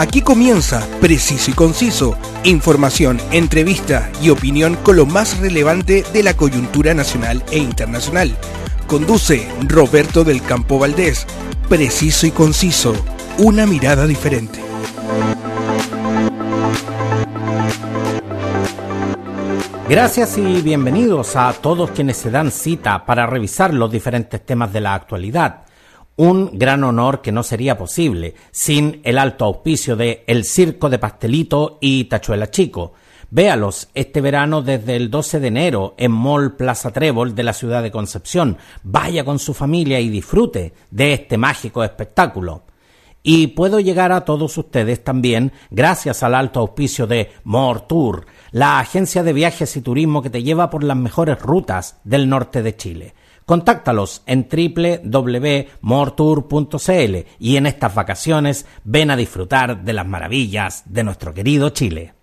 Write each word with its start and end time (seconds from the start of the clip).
Aquí 0.00 0.22
comienza 0.22 0.88
Preciso 1.02 1.50
y 1.50 1.52
Conciso, 1.54 2.16
información, 2.42 3.20
entrevista 3.32 4.10
y 4.22 4.30
opinión 4.30 4.76
con 4.76 4.96
lo 4.96 5.04
más 5.04 5.38
relevante 5.40 6.04
de 6.14 6.22
la 6.22 6.32
coyuntura 6.32 6.94
nacional 6.94 7.44
e 7.50 7.58
internacional. 7.58 8.34
Conduce 8.86 9.46
Roberto 9.68 10.24
del 10.24 10.40
Campo 10.40 10.78
Valdés. 10.78 11.26
Preciso 11.68 12.26
y 12.26 12.30
Conciso, 12.30 12.94
una 13.36 13.66
mirada 13.66 14.06
diferente. 14.06 14.58
Gracias 19.86 20.38
y 20.38 20.62
bienvenidos 20.62 21.36
a 21.36 21.52
todos 21.52 21.90
quienes 21.90 22.16
se 22.16 22.30
dan 22.30 22.50
cita 22.50 23.04
para 23.04 23.26
revisar 23.26 23.74
los 23.74 23.92
diferentes 23.92 24.46
temas 24.46 24.72
de 24.72 24.80
la 24.80 24.94
actualidad 24.94 25.64
un 26.20 26.50
gran 26.52 26.84
honor 26.84 27.22
que 27.22 27.32
no 27.32 27.42
sería 27.42 27.78
posible 27.78 28.34
sin 28.50 29.00
el 29.04 29.16
alto 29.16 29.46
auspicio 29.46 29.96
de 29.96 30.22
El 30.26 30.44
Circo 30.44 30.90
de 30.90 30.98
Pastelito 30.98 31.78
y 31.80 32.04
Tachuela 32.04 32.50
Chico. 32.50 32.92
Véalos 33.30 33.88
este 33.94 34.20
verano 34.20 34.60
desde 34.60 34.96
el 34.96 35.10
12 35.10 35.40
de 35.40 35.48
enero 35.48 35.94
en 35.96 36.12
Mall 36.12 36.56
Plaza 36.56 36.90
Trébol 36.90 37.34
de 37.34 37.42
la 37.42 37.54
ciudad 37.54 37.82
de 37.82 37.90
Concepción. 37.90 38.58
Vaya 38.82 39.24
con 39.24 39.38
su 39.38 39.54
familia 39.54 39.98
y 39.98 40.10
disfrute 40.10 40.74
de 40.90 41.14
este 41.14 41.38
mágico 41.38 41.82
espectáculo. 41.82 42.64
Y 43.22 43.46
puedo 43.46 43.80
llegar 43.80 44.12
a 44.12 44.26
todos 44.26 44.58
ustedes 44.58 45.02
también 45.02 45.52
gracias 45.70 46.22
al 46.22 46.34
alto 46.34 46.60
auspicio 46.60 47.06
de 47.06 47.32
More 47.44 47.84
Tour, 47.88 48.26
la 48.50 48.78
agencia 48.78 49.22
de 49.22 49.32
viajes 49.32 49.74
y 49.74 49.80
turismo 49.80 50.20
que 50.20 50.28
te 50.28 50.42
lleva 50.42 50.68
por 50.68 50.84
las 50.84 50.98
mejores 50.98 51.40
rutas 51.40 51.98
del 52.04 52.28
norte 52.28 52.62
de 52.62 52.76
Chile. 52.76 53.14
Contáctalos 53.50 54.22
en 54.26 54.46
www.mortour.cl 54.48 57.16
y 57.40 57.56
en 57.56 57.66
estas 57.66 57.94
vacaciones 57.96 58.64
ven 58.84 59.10
a 59.10 59.16
disfrutar 59.16 59.82
de 59.82 59.92
las 59.92 60.06
maravillas 60.06 60.84
de 60.86 61.02
nuestro 61.02 61.34
querido 61.34 61.70
Chile. 61.70 62.14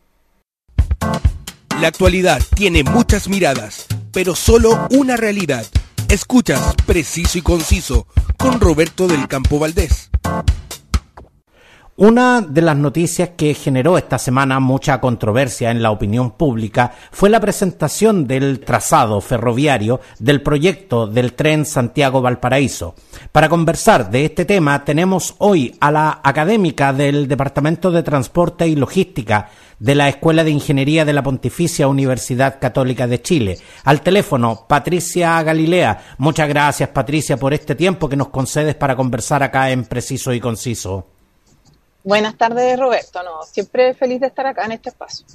La 1.81 1.89
actualidad 1.89 2.41
tiene 2.55 2.85
muchas 2.85 3.27
miradas, 3.27 3.87
pero 4.13 4.35
solo 4.35 4.87
una 4.91 5.17
realidad. 5.17 5.65
Escuchas 6.07 6.73
Preciso 6.85 7.37
y 7.37 7.41
Conciso 7.41 8.07
con 8.37 8.61
Roberto 8.61 9.05
del 9.05 9.27
Campo 9.27 9.59
Valdés. 9.59 10.09
Una 11.99 12.41
de 12.41 12.61
las 12.61 12.77
noticias 12.77 13.29
que 13.35 13.55
generó 13.55 13.97
esta 13.97 14.19
semana 14.19 14.59
mucha 14.59 15.01
controversia 15.01 15.71
en 15.71 15.81
la 15.81 15.89
opinión 15.89 16.29
pública 16.29 16.93
fue 17.09 17.27
la 17.27 17.39
presentación 17.39 18.27
del 18.27 18.59
trazado 18.59 19.19
ferroviario 19.19 19.99
del 20.19 20.43
proyecto 20.43 21.07
del 21.07 21.33
tren 21.33 21.65
Santiago-Valparaíso. 21.65 22.93
Para 23.31 23.49
conversar 23.49 24.11
de 24.11 24.25
este 24.25 24.45
tema 24.45 24.85
tenemos 24.85 25.33
hoy 25.39 25.75
a 25.79 25.89
la 25.89 26.21
académica 26.23 26.93
del 26.93 27.27
Departamento 27.27 27.89
de 27.89 28.03
Transporte 28.03 28.67
y 28.67 28.75
Logística 28.75 29.49
de 29.79 29.95
la 29.95 30.07
Escuela 30.07 30.43
de 30.43 30.51
Ingeniería 30.51 31.03
de 31.03 31.13
la 31.13 31.23
Pontificia 31.23 31.87
Universidad 31.87 32.59
Católica 32.61 33.07
de 33.07 33.23
Chile. 33.23 33.57
Al 33.85 34.01
teléfono, 34.01 34.67
Patricia 34.69 35.41
Galilea. 35.41 36.13
Muchas 36.19 36.47
gracias, 36.47 36.89
Patricia, 36.89 37.37
por 37.37 37.55
este 37.55 37.73
tiempo 37.73 38.07
que 38.07 38.15
nos 38.15 38.29
concedes 38.29 38.75
para 38.75 38.95
conversar 38.95 39.41
acá 39.41 39.71
en 39.71 39.85
Preciso 39.85 40.31
y 40.31 40.39
Conciso. 40.39 41.16
Buenas 42.07 42.37
tardes, 42.37 42.79
Roberto. 42.79 43.21
No, 43.21 43.43
siempre 43.43 43.93
feliz 43.93 44.21
de 44.21 44.27
estar 44.27 44.47
acá 44.47 44.63
en 44.63 44.71
este 44.71 44.87
espacio. 44.87 45.25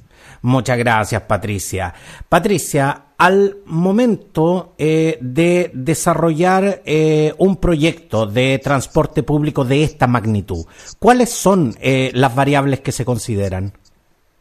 Muchas 0.41 0.79
gracias, 0.79 1.21
Patricia. 1.21 1.93
Patricia, 2.27 3.09
al 3.19 3.59
momento 3.67 4.73
eh, 4.79 5.19
de 5.21 5.71
desarrollar 5.75 6.81
eh, 6.87 7.35
un 7.37 7.57
proyecto 7.57 8.25
de 8.25 8.59
transporte 8.59 9.23
público 9.23 9.67
de 9.67 9.85
esta 9.85 10.07
magnitud, 10.07 10.65
¿cuáles 10.99 11.29
son 11.29 11.77
eh, 11.79 12.11
las 12.15 12.35
variables 12.35 12.81
que 12.81 12.93
se 12.93 13.05
consideran? 13.05 13.77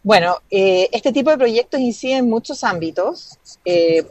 Bueno, 0.02 0.38
este 0.50 1.12
tipo 1.12 1.31
de 1.31 1.38
proyectos 1.38 1.81
incide 1.81 2.16
en 2.16 2.30
muchos 2.30 2.63
ámbitos. 2.63 3.40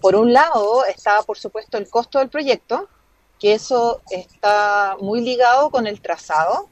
por 0.02 0.14
un 0.14 0.34
lado 0.34 0.84
está, 0.84 1.22
por 1.22 1.38
supuesto, 1.38 1.78
el 1.78 1.88
costo 1.88 2.18
del 2.18 2.28
proyecto, 2.28 2.86
que 3.38 3.54
eso 3.54 4.02
está 4.10 4.98
muy 5.00 5.22
ligado 5.22 5.70
con 5.70 5.86
el 5.86 6.02
trazado, 6.02 6.68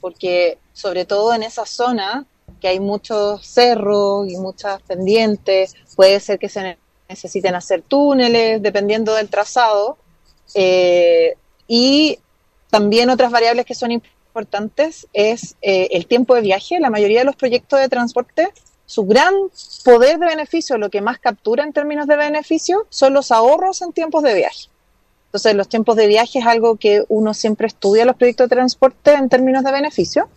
porque 0.00 0.58
sobre 0.72 1.04
todo 1.04 1.34
en 1.34 1.42
esa 1.42 1.66
zona 1.66 2.26
que 2.60 2.68
hay 2.68 2.80
muchos 2.80 3.46
cerros 3.46 4.28
y 4.28 4.36
muchas 4.36 4.80
pendientes, 4.82 5.74
puede 5.96 6.20
ser 6.20 6.38
que 6.38 6.48
se 6.48 6.78
necesiten 7.08 7.54
hacer 7.54 7.82
túneles 7.82 8.62
dependiendo 8.62 9.14
del 9.14 9.28
trazado. 9.28 9.98
Eh, 10.54 11.36
y 11.66 12.18
también 12.70 13.10
otras 13.10 13.30
variables 13.30 13.66
que 13.66 13.74
son 13.74 13.90
importantes 13.90 15.08
es 15.12 15.56
eh, 15.62 15.88
el 15.92 16.06
tiempo 16.06 16.34
de 16.34 16.40
viaje. 16.40 16.80
La 16.80 16.90
mayoría 16.90 17.20
de 17.20 17.24
los 17.24 17.36
proyectos 17.36 17.80
de 17.80 17.88
transporte, 17.88 18.52
su 18.86 19.04
gran 19.04 19.34
poder 19.84 20.18
de 20.18 20.26
beneficio, 20.26 20.78
lo 20.78 20.90
que 20.90 21.00
más 21.00 21.18
captura 21.18 21.64
en 21.64 21.72
términos 21.72 22.06
de 22.06 22.16
beneficio, 22.16 22.86
son 22.90 23.14
los 23.14 23.30
ahorros 23.30 23.82
en 23.82 23.92
tiempos 23.92 24.22
de 24.22 24.34
viaje. 24.34 24.69
Entonces, 25.30 25.54
los 25.54 25.68
tiempos 25.68 25.94
de 25.94 26.08
viaje 26.08 26.40
es 26.40 26.46
algo 26.46 26.74
que 26.74 27.04
uno 27.08 27.34
siempre 27.34 27.68
estudia 27.68 28.04
los 28.04 28.16
proyectos 28.16 28.48
de 28.48 28.56
transporte 28.56 29.12
en 29.12 29.28
términos 29.28 29.62
de 29.62 29.70
beneficio. 29.70 30.28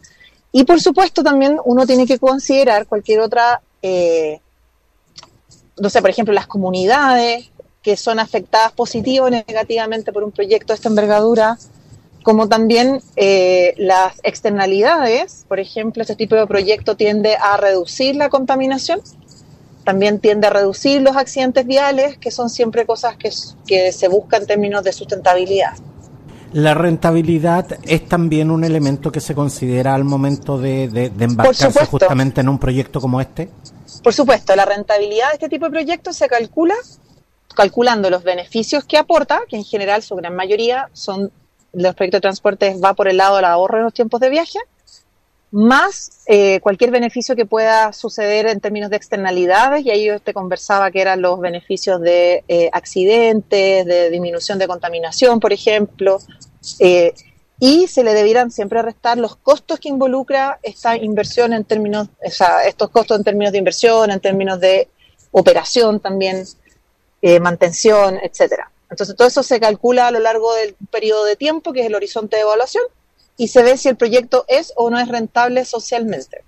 Y 0.51 0.65
por 0.65 0.79
supuesto 0.79 1.23
también 1.23 1.57
uno 1.65 1.87
tiene 1.87 2.05
que 2.05 2.19
considerar 2.19 2.85
cualquier 2.85 3.21
otra, 3.21 3.61
eh, 3.81 4.39
no 5.79 5.89
sé, 5.89 5.99
por 5.99 6.11
ejemplo, 6.11 6.31
las 6.31 6.45
comunidades 6.45 7.49
que 7.81 7.97
son 7.97 8.19
afectadas 8.19 8.71
positiva 8.71 9.25
o 9.25 9.29
negativamente 9.31 10.13
por 10.13 10.23
un 10.23 10.31
proyecto 10.31 10.73
de 10.73 10.75
esta 10.75 10.89
envergadura, 10.89 11.57
como 12.21 12.47
también 12.47 13.01
eh, 13.15 13.73
las 13.77 14.19
externalidades, 14.21 15.43
por 15.47 15.59
ejemplo, 15.59 16.03
este 16.03 16.15
tipo 16.15 16.35
de 16.35 16.45
proyecto 16.45 16.95
tiende 16.95 17.35
a 17.35 17.57
reducir 17.57 18.15
la 18.15 18.29
contaminación, 18.29 19.01
también 19.83 20.19
tiende 20.19 20.47
a 20.47 20.49
reducir 20.49 21.01
los 21.01 21.15
accidentes 21.15 21.65
viales, 21.65 22.17
que 22.17 22.31
son 22.31 22.49
siempre 22.49 22.85
cosas 22.85 23.17
que, 23.17 23.31
que 23.67 23.91
se 23.91 24.07
buscan 24.07 24.41
en 24.41 24.47
términos 24.47 24.83
de 24.83 24.93
sustentabilidad. 24.93 25.73
La 26.53 26.75
rentabilidad 26.75 27.65
es 27.83 28.07
también 28.07 28.51
un 28.51 28.63
elemento 28.63 29.11
que 29.11 29.19
se 29.19 29.33
considera 29.33 29.95
al 29.95 30.03
momento 30.03 30.59
de, 30.59 30.87
de, 30.87 31.11
embarcarse 31.23 31.85
justamente 31.85 32.41
en 32.41 32.49
un 32.49 32.59
proyecto 32.59 33.01
como 33.01 33.19
este. 33.19 33.49
Por 34.03 34.13
supuesto, 34.13 34.55
la 34.55 34.65
rentabilidad 34.65 35.29
de 35.29 35.33
este 35.33 35.49
tipo 35.49 35.65
de 35.65 35.71
proyectos 35.71 36.15
se 36.15 36.27
calcula 36.27 36.75
calculando 37.55 38.09
los 38.09 38.23
beneficios 38.23 38.83
que 38.83 38.97
aporta, 38.97 39.41
que 39.47 39.55
en 39.55 39.63
general 39.63 40.03
su 40.03 40.15
gran 40.15 40.35
mayoría 40.35 40.89
son 40.93 41.31
los 41.73 41.95
proyectos 41.95 42.17
de 42.19 42.21
transporte 42.21 42.77
va 42.83 42.93
por 42.93 43.07
el 43.07 43.17
lado 43.17 43.37
del 43.37 43.45
ahorro 43.45 43.77
en 43.77 43.83
los 43.85 43.93
tiempos 43.93 44.19
de 44.19 44.29
viaje, 44.29 44.59
más 45.53 46.09
eh, 46.25 46.59
cualquier 46.61 46.89
beneficio 46.89 47.35
que 47.35 47.45
pueda 47.45 47.93
suceder 47.93 48.47
en 48.47 48.59
términos 48.59 48.89
de 48.89 48.97
externalidades, 48.97 49.85
y 49.85 49.91
ahí 49.91 50.05
yo 50.05 50.19
te 50.19 50.33
conversaba 50.33 50.89
que 50.89 50.99
eran 50.99 51.21
los 51.21 51.39
beneficios 51.39 52.01
de 52.01 52.43
eh, 52.47 52.71
accidentes, 52.73 53.85
de 53.85 54.09
disminución 54.09 54.57
de 54.57 54.65
contaminación, 54.65 55.39
por 55.39 55.53
ejemplo, 55.53 56.17
eh, 56.79 57.13
y 57.59 57.85
se 57.85 58.03
le 58.03 58.15
debieran 58.15 58.49
siempre 58.49 58.81
restar 58.81 59.19
los 59.19 59.35
costos 59.35 59.79
que 59.79 59.89
involucra 59.89 60.57
esta 60.63 60.97
inversión 60.97 61.53
en 61.53 61.65
términos, 61.65 62.07
o 62.25 62.31
sea, 62.31 62.65
estos 62.65 62.89
costos 62.89 63.19
en 63.19 63.23
términos 63.23 63.51
de 63.51 63.59
inversión, 63.59 64.09
en 64.09 64.19
términos 64.19 64.59
de 64.59 64.89
operación 65.29 65.99
también, 65.99 66.45
mantención, 67.41 68.19
etcétera. 68.21 68.71
Entonces 68.89 69.15
todo 69.15 69.27
eso 69.27 69.43
se 69.43 69.59
calcula 69.59 70.07
a 70.07 70.11
lo 70.11 70.19
largo 70.19 70.53
del 70.55 70.75
periodo 70.91 71.25
de 71.25 71.35
tiempo, 71.35 71.71
que 71.71 71.81
es 71.81 71.85
el 71.85 71.95
horizonte 71.95 72.37
de 72.37 72.41
evaluación, 72.41 72.83
y 73.37 73.47
se 73.47 73.63
ve 73.63 73.77
si 73.77 73.89
el 73.89 73.95
proyecto 73.95 74.45
es 74.47 74.73
o 74.75 74.89
no 74.89 74.99
es 74.99 75.07
rentable 75.07 75.65
socialmente. 75.65 76.43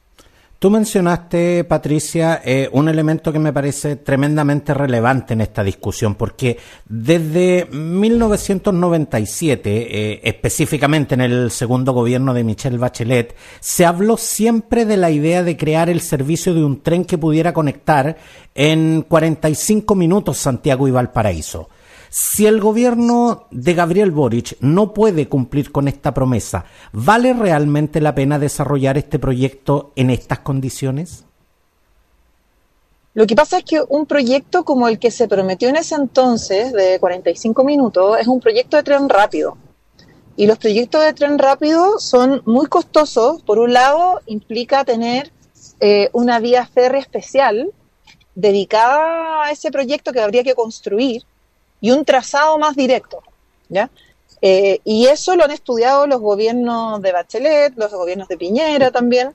Tú 0.57 0.72
mencionaste, 0.72 1.66
Patricia, 1.66 2.41
eh, 2.44 2.69
un 2.72 2.88
elemento 2.88 3.34
que 3.34 3.40
me 3.40 3.51
parece 3.51 3.97
tremendamente 3.97 4.73
relevante 4.73 5.34
en 5.34 5.41
esta 5.41 5.63
discusión, 5.63 6.16
porque 6.16 6.57
desde 6.88 7.68
1997, 7.69 9.69
eh, 9.69 10.22
específicamente 10.23 11.14
en 11.14 11.22
el 11.22 11.52
segundo 11.52 11.91
gobierno 11.91 12.34
de 12.34 12.46
Michelle 12.46 12.78
Bachelet, 12.78 13.35
se 13.59 13.85
habló 13.85 14.16
siempre 14.16 14.85
de 14.85 14.97
la 14.97 15.11
idea 15.11 15.43
de 15.43 15.58
crear 15.58 15.90
el 15.90 15.99
servicio 15.99 16.53
de 16.53 16.64
un 16.64 16.81
tren 16.81 17.03
que 17.03 17.17
pudiera 17.17 17.53
conectar 17.53 18.16
en 18.55 19.02
45 19.02 19.93
minutos 19.93 20.38
Santiago 20.38 20.88
y 20.88 20.91
Valparaíso. 20.91 21.67
Si 22.17 22.46
el 22.47 22.62
gobierno 22.62 23.46
de 23.52 23.73
Gabriel 23.73 24.12
Boric 24.12 24.56
no 24.62 24.94
puede 24.94 25.28
cumplir 25.28 25.73
con 25.73 25.90
esta 25.90 26.14
promesa, 26.14 26.64
¿vale 26.94 27.34
realmente 27.34 28.00
la 28.00 28.16
pena 28.16 28.40
desarrollar 28.40 28.97
este 28.97 29.20
proyecto 29.20 29.91
en 29.97 30.09
estas 30.09 30.40
condiciones? 30.40 31.26
Lo 33.16 33.28
que 33.28 33.35
pasa 33.35 33.58
es 33.58 33.66
que 33.66 33.82
un 33.90 34.06
proyecto 34.06 34.64
como 34.64 34.88
el 34.88 34.97
que 34.97 35.12
se 35.12 35.28
prometió 35.28 35.67
en 35.67 35.76
ese 35.76 35.96
entonces, 35.96 36.72
de 36.72 37.02
45 37.02 37.66
minutos, 37.66 38.17
es 38.17 38.28
un 38.28 38.40
proyecto 38.40 38.78
de 38.78 38.84
tren 38.84 39.09
rápido. 39.09 39.58
Y 40.38 40.47
los 40.47 40.58
proyectos 40.58 41.03
de 41.03 41.12
tren 41.12 41.38
rápido 41.38 42.00
son 42.00 42.41
muy 42.46 42.67
costosos. 42.67 43.44
Por 43.44 43.59
un 43.59 43.73
lado, 43.73 44.22
implica 44.26 44.85
tener 44.85 45.34
eh, 45.82 46.09
una 46.14 46.40
vía 46.40 46.66
férrea 46.66 47.02
especial 47.02 47.73
dedicada 48.35 49.44
a 49.44 49.52
ese 49.52 49.70
proyecto 49.70 50.14
que 50.14 50.22
habría 50.22 50.46
que 50.46 50.56
construir 50.56 51.23
y 51.81 51.91
un 51.91 52.05
trazado 52.05 52.57
más 52.57 52.75
directo, 52.75 53.22
¿ya? 53.69 53.89
Eh, 54.41 54.79
y 54.83 55.07
eso 55.07 55.35
lo 55.35 55.43
han 55.43 55.51
estudiado 55.51 56.07
los 56.07 56.19
gobiernos 56.19 57.01
de 57.01 57.11
Bachelet, 57.11 57.73
los 57.77 57.91
gobiernos 57.91 58.27
de 58.27 58.37
Piñera 58.37 58.91
también, 58.91 59.33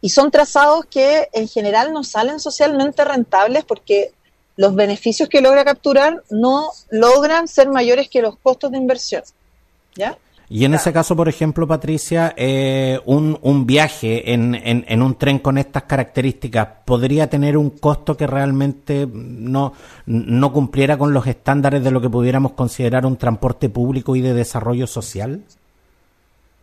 y 0.00 0.10
son 0.10 0.30
trazados 0.30 0.84
que 0.86 1.28
en 1.32 1.48
general 1.48 1.92
no 1.92 2.04
salen 2.04 2.38
socialmente 2.38 3.04
rentables 3.04 3.64
porque 3.64 4.12
los 4.56 4.74
beneficios 4.74 5.28
que 5.28 5.40
logra 5.40 5.64
capturar 5.64 6.22
no 6.30 6.70
logran 6.90 7.48
ser 7.48 7.68
mayores 7.68 8.08
que 8.08 8.22
los 8.22 8.38
costos 8.38 8.70
de 8.70 8.78
inversión. 8.78 9.22
¿Ya? 9.94 10.18
Y 10.48 10.64
en 10.64 10.74
ese 10.74 10.92
caso, 10.92 11.16
por 11.16 11.28
ejemplo, 11.28 11.66
Patricia, 11.66 12.32
eh, 12.36 13.00
un, 13.04 13.36
un, 13.42 13.66
viaje 13.66 14.32
en, 14.32 14.54
en, 14.54 15.02
un 15.02 15.16
tren 15.16 15.40
con 15.40 15.58
estas 15.58 15.82
características 15.84 16.68
podría 16.84 17.28
tener 17.28 17.56
un 17.56 17.70
costo 17.70 18.16
que 18.16 18.28
realmente 18.28 19.08
no, 19.12 19.72
no 20.06 20.52
cumpliera 20.52 20.96
con 20.96 21.12
los 21.12 21.26
estándares 21.26 21.82
de 21.82 21.90
lo 21.90 22.00
que 22.00 22.08
pudiéramos 22.08 22.52
considerar 22.52 23.06
un 23.06 23.16
transporte 23.16 23.68
público 23.68 24.14
y 24.14 24.20
de 24.20 24.34
desarrollo 24.34 24.86
social. 24.86 25.42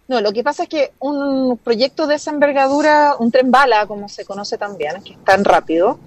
No, 0.07 0.21
lo 0.21 0.31
que 0.31 0.43
pasa 0.43 0.63
es 0.63 0.69
que 0.69 0.91
un 0.99 1.57
proyecto 1.57 2.07
de 2.07 2.15
esa 2.15 2.31
envergadura, 2.31 3.15
un 3.19 3.31
tren 3.31 3.51
bala, 3.51 3.85
como 3.85 4.07
se 4.07 4.23
conoce 4.23 4.57
también, 4.57 5.03
que 5.03 5.13
es 5.13 5.23
tan 5.25 5.43
rápido, 5.43 5.99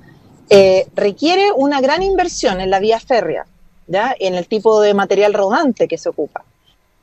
eh, 0.49 0.87
requiere 0.95 1.53
una 1.55 1.83
gran 1.83 2.03
inversión 2.03 2.61
en 2.61 2.71
la 2.71 2.81
vía 2.81 3.01
férrea, 3.01 3.45
¿ya? 3.87 4.15
en 4.19 4.35
el 4.35 4.49
tipo 4.49 4.81
de 4.81 4.95
material 4.95 5.35
rodante 5.35 5.89
que 5.89 5.99
se 5.99 6.09
ocupa. 6.09 6.43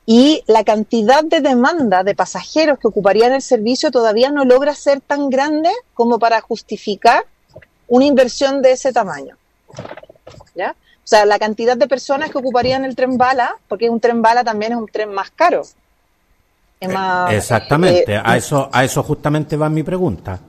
Y 0.06 0.44
la 0.48 0.64
cantidad 0.64 1.24
de 1.24 1.40
demanda 1.40 2.04
de 2.04 2.14
pasajeros 2.14 2.78
que 2.78 2.88
ocuparían 2.88 3.32
el 3.32 3.42
servicio 3.42 3.90
todavía 3.90 4.32
no 4.32 4.44
logra 4.44 4.76
ser 4.76 5.00
tan 5.00 5.30
grande 5.30 5.70
como 5.94 6.20
para 6.20 6.42
justificar 6.42 7.26
una 7.88 8.06
inversión 8.06 8.62
de 8.62 8.74
ese 8.74 8.92
tamaño. 8.92 9.38
¿ya? 10.56 10.76
O 11.04 11.08
sea, 11.08 11.26
la 11.26 11.40
cantidad 11.40 11.78
de 11.78 11.88
personas 11.88 12.32
que 12.32 12.38
ocuparían 12.38 12.86
el 12.86 12.96
tren 12.96 13.18
bala, 13.18 13.56
porque 13.68 13.90
un 13.90 14.00
tren 14.00 14.22
bala 14.22 14.44
también 14.44 14.74
es 14.74 14.78
un 14.78 14.88
tren 14.88 15.14
más 15.14 15.32
caro. 15.32 15.64
Exactamente, 17.30 18.14
eh, 18.14 18.22
a, 18.24 18.36
eso, 18.36 18.70
a 18.72 18.84
eso 18.84 19.04
justamente 19.04 19.56
va 19.56 19.70
mi 19.70 19.84
pregunta. 19.84 20.40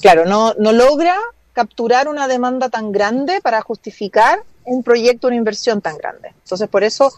Claro, 0.00 0.26
no, 0.26 0.54
no 0.58 0.72
logra 0.72 1.16
capturar 1.52 2.08
una 2.08 2.28
demanda 2.28 2.68
tan 2.68 2.92
grande 2.92 3.40
para 3.40 3.60
justificar 3.62 4.42
un 4.64 4.82
proyecto, 4.82 5.28
una 5.28 5.36
inversión 5.36 5.80
tan 5.80 5.96
grande. 5.96 6.34
Entonces, 6.42 6.68
por 6.68 6.84
eso 6.84 7.12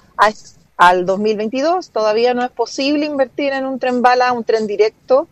al 0.82 1.06
2022 1.06 1.90
todavía 1.90 2.34
no 2.34 2.42
es 2.42 2.50
posible 2.50 3.06
invertir 3.06 3.52
en 3.52 3.66
un 3.66 3.78
tren 3.78 4.02
bala, 4.02 4.32
un 4.32 4.42
tren 4.42 4.66
directo 4.66 5.28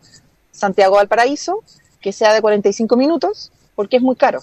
Santiago 0.49 0.97
al 0.97 1.09
Paraíso, 1.09 1.61
que 1.99 2.13
sea 2.13 2.33
de 2.33 2.41
45 2.41 2.95
minutos, 2.95 3.51
porque 3.75 3.97
es 3.97 4.01
muy 4.01 4.15
caro. 4.15 4.39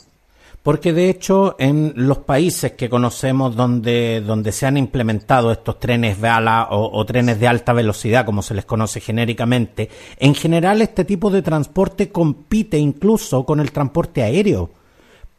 Porque 0.63 0.93
de 0.93 1.09
hecho 1.09 1.57
en 1.59 1.95
los 1.97 2.19
países 2.19 2.73
que 2.73 2.91
conocemos 2.91 3.57
donde, 3.57 4.21
donde 4.21 4.53
se 4.53 4.67
han 4.67 4.77
implementado 4.77 5.51
estos 5.51 5.79
trenes 5.81 6.21
bala 6.21 6.69
o, 6.71 6.99
o, 6.99 7.07
trenes 7.07 7.41
de 7.41 7.49
alta 7.49 7.73
velocidad, 7.73 8.27
como 8.27 8.43
se 8.43 8.53
les 8.53 8.67
conoce 8.67 9.01
genéricamente, 9.01 9.89
en 10.19 10.35
general 10.35 10.83
este 10.83 11.07
tipo 11.07 11.31
de 11.31 11.41
transporte 11.41 12.13
compite 12.13 12.77
incluso 12.77 13.47
con 13.47 13.61
el 13.61 13.73
transporte 13.73 14.23
aéreo. 14.23 14.78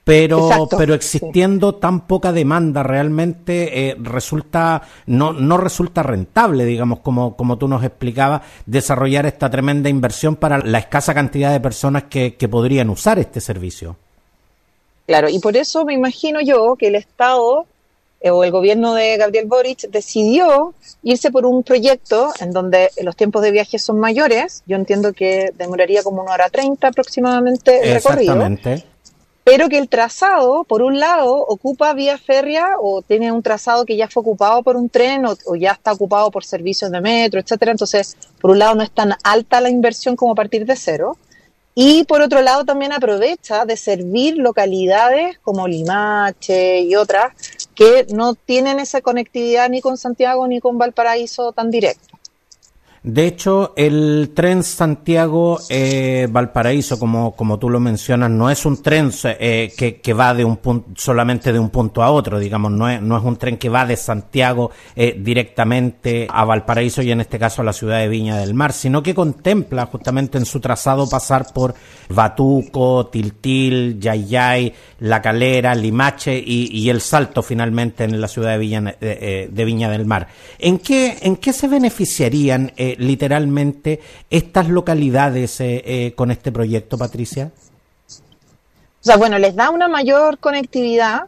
Pero, 0.03 0.67
pero 0.75 0.95
existiendo 0.95 1.75
tan 1.75 2.07
poca 2.07 2.31
demanda 2.31 2.81
realmente 2.81 3.89
eh, 3.89 3.95
resulta 3.99 4.81
no, 5.05 5.33
no 5.33 5.57
resulta 5.57 6.01
rentable, 6.01 6.65
digamos, 6.65 7.01
como, 7.01 7.35
como 7.35 7.59
tú 7.59 7.67
nos 7.67 7.83
explicabas, 7.83 8.41
desarrollar 8.65 9.27
esta 9.27 9.51
tremenda 9.51 9.87
inversión 9.87 10.35
para 10.35 10.57
la 10.57 10.79
escasa 10.79 11.13
cantidad 11.13 11.51
de 11.51 11.59
personas 11.59 12.05
que, 12.05 12.35
que 12.35 12.49
podrían 12.49 12.89
usar 12.89 13.19
este 13.19 13.39
servicio. 13.39 13.97
Claro, 15.05 15.29
y 15.29 15.39
por 15.39 15.57
eso 15.57 15.85
me 15.85 15.93
imagino 15.93 16.39
yo 16.41 16.75
que 16.75 16.87
el 16.87 16.95
Estado 16.95 17.67
eh, 18.21 18.31
o 18.31 18.43
el 18.43 18.51
gobierno 18.51 18.93
de 18.93 19.17
Gabriel 19.17 19.47
Boric 19.47 19.89
decidió 19.89 20.73
irse 21.03 21.31
por 21.31 21.45
un 21.45 21.63
proyecto 21.63 22.31
en 22.39 22.51
donde 22.51 22.89
los 23.01 23.15
tiempos 23.15 23.41
de 23.41 23.51
viaje 23.51 23.79
son 23.79 23.99
mayores. 23.99 24.63
Yo 24.65 24.75
entiendo 24.75 25.13
que 25.13 25.51
demoraría 25.57 26.03
como 26.03 26.21
una 26.21 26.33
hora 26.33 26.49
treinta 26.49 26.89
aproximadamente 26.89 27.79
el 27.87 27.95
recorrido. 27.95 28.35
Pero 29.49 29.67
que 29.67 29.79
el 29.79 29.89
trazado, 29.89 30.63
por 30.63 30.83
un 30.83 30.99
lado, 30.99 31.33
ocupa 31.33 31.91
vía 31.93 32.19
férrea 32.19 32.75
o 32.79 33.01
tiene 33.01 33.31
un 33.31 33.41
trazado 33.41 33.83
que 33.83 33.97
ya 33.97 34.07
fue 34.07 34.21
ocupado 34.21 34.61
por 34.61 34.75
un 34.75 34.89
tren 34.89 35.25
o, 35.25 35.55
ya 35.55 35.71
está 35.71 35.91
ocupado 35.91 36.29
por 36.29 36.45
servicios 36.45 36.91
de 36.91 37.01
metro, 37.01 37.39
etcétera. 37.39 37.71
Entonces, 37.71 38.15
por 38.39 38.51
un 38.51 38.59
lado, 38.59 38.75
no 38.75 38.83
es 38.83 38.91
tan 38.91 39.15
alta 39.23 39.59
la 39.59 39.71
inversión 39.71 40.15
como 40.15 40.33
a 40.33 40.35
partir 40.35 40.67
de 40.67 40.75
cero. 40.75 41.17
Y 41.73 42.03
por 42.03 42.21
otro 42.21 42.43
lado 42.43 42.63
también 42.63 42.93
aprovecha 42.93 43.65
de 43.65 43.75
servir 43.75 44.37
localidades 44.37 45.39
como 45.39 45.67
Limache 45.67 46.81
y 46.81 46.95
otras 46.95 47.33
que 47.73 48.05
no 48.13 48.35
tienen 48.35 48.79
esa 48.79 49.01
conectividad 49.01 49.67
ni 49.67 49.81
con 49.81 49.97
Santiago 49.97 50.47
ni 50.47 50.59
con 50.59 50.77
Valparaíso 50.77 51.53
tan 51.53 51.71
directa. 51.71 52.18
De 53.01 53.27
hecho, 53.27 53.71
el 53.77 54.31
tren 54.33 54.61
Santiago-Valparaíso, 54.61 56.95
eh, 56.95 56.99
como, 56.99 57.33
como 57.33 57.57
tú 57.57 57.69
lo 57.69 57.79
mencionas, 57.79 58.29
no 58.29 58.49
es 58.49 58.65
un 58.65 58.81
tren 58.81 59.09
eh, 59.23 59.71
que, 59.77 60.01
que, 60.01 60.13
va 60.13 60.33
de 60.33 60.43
un 60.43 60.57
punto, 60.57 60.89
solamente 60.97 61.53
de 61.53 61.59
un 61.59 61.69
punto 61.69 62.03
a 62.03 62.11
otro, 62.11 62.39
digamos, 62.39 62.73
no 62.73 62.89
es, 62.89 63.01
no 63.01 63.17
es 63.17 63.23
un 63.23 63.37
tren 63.37 63.55
que 63.57 63.69
va 63.69 63.85
de 63.85 63.95
Santiago 63.95 64.71
eh, 64.97 65.17
directamente 65.17 66.27
a 66.29 66.43
Valparaíso 66.43 67.01
y 67.01 67.11
en 67.11 67.21
este 67.21 67.39
caso 67.39 67.61
a 67.61 67.65
la 67.65 67.71
ciudad 67.71 67.99
de 67.99 68.09
Viña 68.09 68.35
del 68.37 68.53
Mar, 68.53 68.73
sino 68.73 69.01
que 69.01 69.15
contempla 69.15 69.85
justamente 69.85 70.37
en 70.37 70.45
su 70.45 70.59
trazado 70.59 71.07
pasar 71.07 71.53
por 71.53 71.75
Batuco, 72.09 73.07
Tiltil, 73.07 73.97
Yayay, 73.97 74.73
La 74.99 75.21
Calera, 75.21 75.73
Limache 75.73 76.37
y, 76.37 76.67
y 76.77 76.89
el 76.89 76.99
salto 76.99 77.43
finalmente 77.43 78.03
en 78.03 78.19
la 78.19 78.27
ciudad 78.27 78.51
de 78.51 78.57
Viña, 78.57 78.97
de 78.99 79.65
Viña 79.65 79.89
del 79.89 80.05
Mar. 80.05 80.27
¿En 80.57 80.79
qué, 80.79 81.17
en 81.21 81.37
qué 81.37 81.53
se 81.53 81.69
beneficiarían? 81.69 82.73
Literalmente 82.97 83.99
estas 84.29 84.69
localidades 84.69 85.59
eh, 85.61 85.83
eh, 85.85 86.13
con 86.15 86.31
este 86.31 86.51
proyecto, 86.51 86.97
Patricia? 86.97 87.51
O 88.09 89.03
sea, 89.03 89.17
bueno, 89.17 89.37
les 89.37 89.55
da 89.55 89.69
una 89.69 89.87
mayor 89.87 90.39
conectividad. 90.39 91.23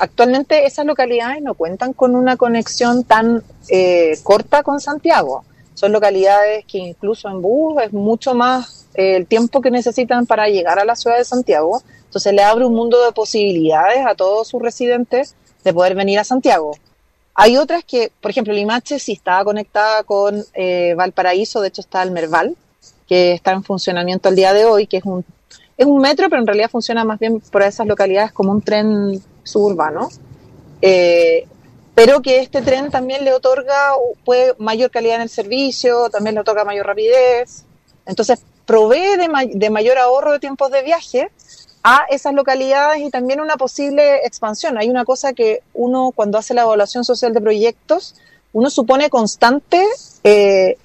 Actualmente 0.00 0.66
esas 0.66 0.84
localidades 0.84 1.42
no 1.42 1.54
cuentan 1.54 1.92
con 1.92 2.14
una 2.14 2.36
conexión 2.36 3.04
tan 3.04 3.42
eh, 3.68 4.18
corta 4.22 4.62
con 4.62 4.80
Santiago. 4.80 5.44
Son 5.74 5.92
localidades 5.92 6.64
que 6.66 6.78
incluso 6.78 7.28
en 7.28 7.40
bus 7.40 7.82
es 7.82 7.92
mucho 7.92 8.34
más 8.34 8.86
el 8.94 9.26
tiempo 9.26 9.60
que 9.60 9.70
necesitan 9.70 10.26
para 10.26 10.48
llegar 10.48 10.78
a 10.78 10.84
la 10.84 10.96
ciudad 10.96 11.18
de 11.18 11.24
Santiago. 11.24 11.82
Entonces 12.04 12.32
le 12.32 12.42
abre 12.42 12.64
un 12.64 12.74
mundo 12.74 13.04
de 13.04 13.12
posibilidades 13.12 14.06
a 14.06 14.14
todos 14.14 14.48
sus 14.48 14.60
residentes 14.60 15.34
de 15.64 15.74
poder 15.74 15.94
venir 15.94 16.18
a 16.18 16.24
Santiago. 16.24 16.72
Hay 17.38 17.58
otras 17.58 17.84
que, 17.84 18.10
por 18.22 18.30
ejemplo, 18.30 18.54
Limache 18.54 18.98
sí 18.98 19.12
estaba 19.12 19.44
conectada 19.44 20.02
con 20.04 20.42
eh, 20.54 20.94
Valparaíso, 20.96 21.60
de 21.60 21.68
hecho 21.68 21.82
está 21.82 22.02
el 22.02 22.10
Merval, 22.10 22.56
que 23.06 23.32
está 23.32 23.52
en 23.52 23.62
funcionamiento 23.62 24.30
el 24.30 24.36
día 24.36 24.54
de 24.54 24.64
hoy, 24.64 24.86
que 24.86 24.96
es 24.96 25.04
un, 25.04 25.22
es 25.76 25.86
un 25.86 26.00
metro, 26.00 26.30
pero 26.30 26.40
en 26.40 26.46
realidad 26.46 26.70
funciona 26.70 27.04
más 27.04 27.18
bien 27.18 27.40
por 27.40 27.62
esas 27.62 27.86
localidades 27.86 28.32
como 28.32 28.52
un 28.52 28.62
tren 28.62 29.22
suburbano. 29.44 30.08
Eh, 30.80 31.46
pero 31.94 32.22
que 32.22 32.40
este 32.40 32.62
tren 32.62 32.90
también 32.90 33.22
le 33.22 33.34
otorga 33.34 33.92
mayor 34.56 34.90
calidad 34.90 35.16
en 35.16 35.22
el 35.22 35.28
servicio, 35.28 36.08
también 36.08 36.34
le 36.34 36.40
otorga 36.40 36.64
mayor 36.64 36.86
rapidez. 36.86 37.64
Entonces, 38.06 38.42
provee 38.64 39.16
de, 39.18 39.50
de 39.52 39.70
mayor 39.70 39.98
ahorro 39.98 40.32
de 40.32 40.38
tiempos 40.38 40.70
de 40.70 40.82
viaje 40.82 41.30
a 41.88 42.04
esas 42.10 42.34
localidades 42.34 43.00
y 43.00 43.10
también 43.10 43.40
una 43.40 43.56
posible 43.56 44.16
expansión. 44.26 44.76
Hay 44.76 44.90
una 44.90 45.04
cosa 45.04 45.34
que 45.34 45.62
uno 45.72 46.10
cuando 46.12 46.36
hace 46.36 46.52
la 46.52 46.62
evaluación 46.62 47.04
social 47.04 47.32
de 47.32 47.40
proyectos, 47.40 48.16
uno 48.52 48.70
supone 48.70 49.08
constante 49.08 49.86
eh, 50.24 50.78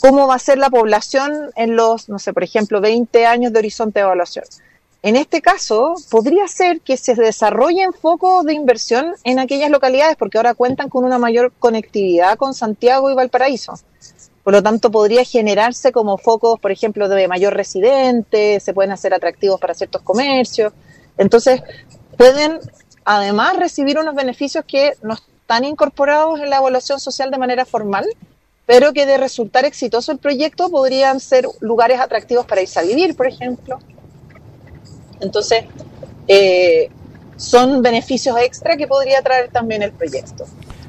cómo 0.00 0.28
va 0.28 0.36
a 0.36 0.38
ser 0.38 0.58
la 0.58 0.70
población 0.70 1.50
en 1.56 1.74
los, 1.74 2.08
no 2.08 2.20
sé, 2.20 2.32
por 2.32 2.44
ejemplo, 2.44 2.80
20 2.80 3.26
años 3.26 3.52
de 3.52 3.58
horizonte 3.58 3.98
de 3.98 4.04
evaluación. 4.04 4.44
En 5.02 5.16
este 5.16 5.42
caso, 5.42 5.96
podría 6.08 6.46
ser 6.46 6.80
que 6.82 6.96
se 6.96 7.16
desarrollen 7.16 7.92
focos 7.92 8.44
de 8.44 8.54
inversión 8.54 9.16
en 9.24 9.40
aquellas 9.40 9.72
localidades 9.72 10.14
porque 10.16 10.38
ahora 10.38 10.54
cuentan 10.54 10.88
con 10.88 11.04
una 11.04 11.18
mayor 11.18 11.52
conectividad 11.58 12.38
con 12.38 12.54
Santiago 12.54 13.10
y 13.10 13.14
Valparaíso. 13.14 13.74
Por 14.44 14.52
lo 14.52 14.62
tanto, 14.62 14.90
podría 14.90 15.24
generarse 15.24 15.90
como 15.90 16.18
focos, 16.18 16.60
por 16.60 16.70
ejemplo, 16.70 17.08
de 17.08 17.26
mayor 17.28 17.54
residente, 17.54 18.60
se 18.60 18.74
pueden 18.74 18.92
hacer 18.92 19.14
atractivos 19.14 19.58
para 19.58 19.72
ciertos 19.72 20.02
comercios. 20.02 20.72
Entonces, 21.16 21.62
pueden 22.18 22.60
además 23.06 23.56
recibir 23.56 23.98
unos 23.98 24.14
beneficios 24.14 24.64
que 24.66 24.92
no 25.02 25.14
están 25.14 25.64
incorporados 25.64 26.40
en 26.40 26.50
la 26.50 26.58
evaluación 26.58 27.00
social 27.00 27.30
de 27.30 27.38
manera 27.38 27.64
formal, 27.64 28.04
pero 28.66 28.92
que 28.92 29.06
de 29.06 29.16
resultar 29.16 29.64
exitoso 29.64 30.12
el 30.12 30.18
proyecto 30.18 30.68
podrían 30.68 31.20
ser 31.20 31.46
lugares 31.60 31.98
atractivos 31.98 32.44
para 32.44 32.60
irse 32.60 32.78
a 32.78 32.82
vivir, 32.82 33.16
por 33.16 33.26
ejemplo. 33.26 33.78
Entonces, 35.20 35.64
eh, 36.28 36.90
son 37.36 37.80
beneficios 37.80 38.36
extra 38.38 38.76
que 38.76 38.86
podría 38.86 39.22
traer 39.22 39.50
también 39.50 39.82
el 39.82 39.92
proyecto. 39.92 40.44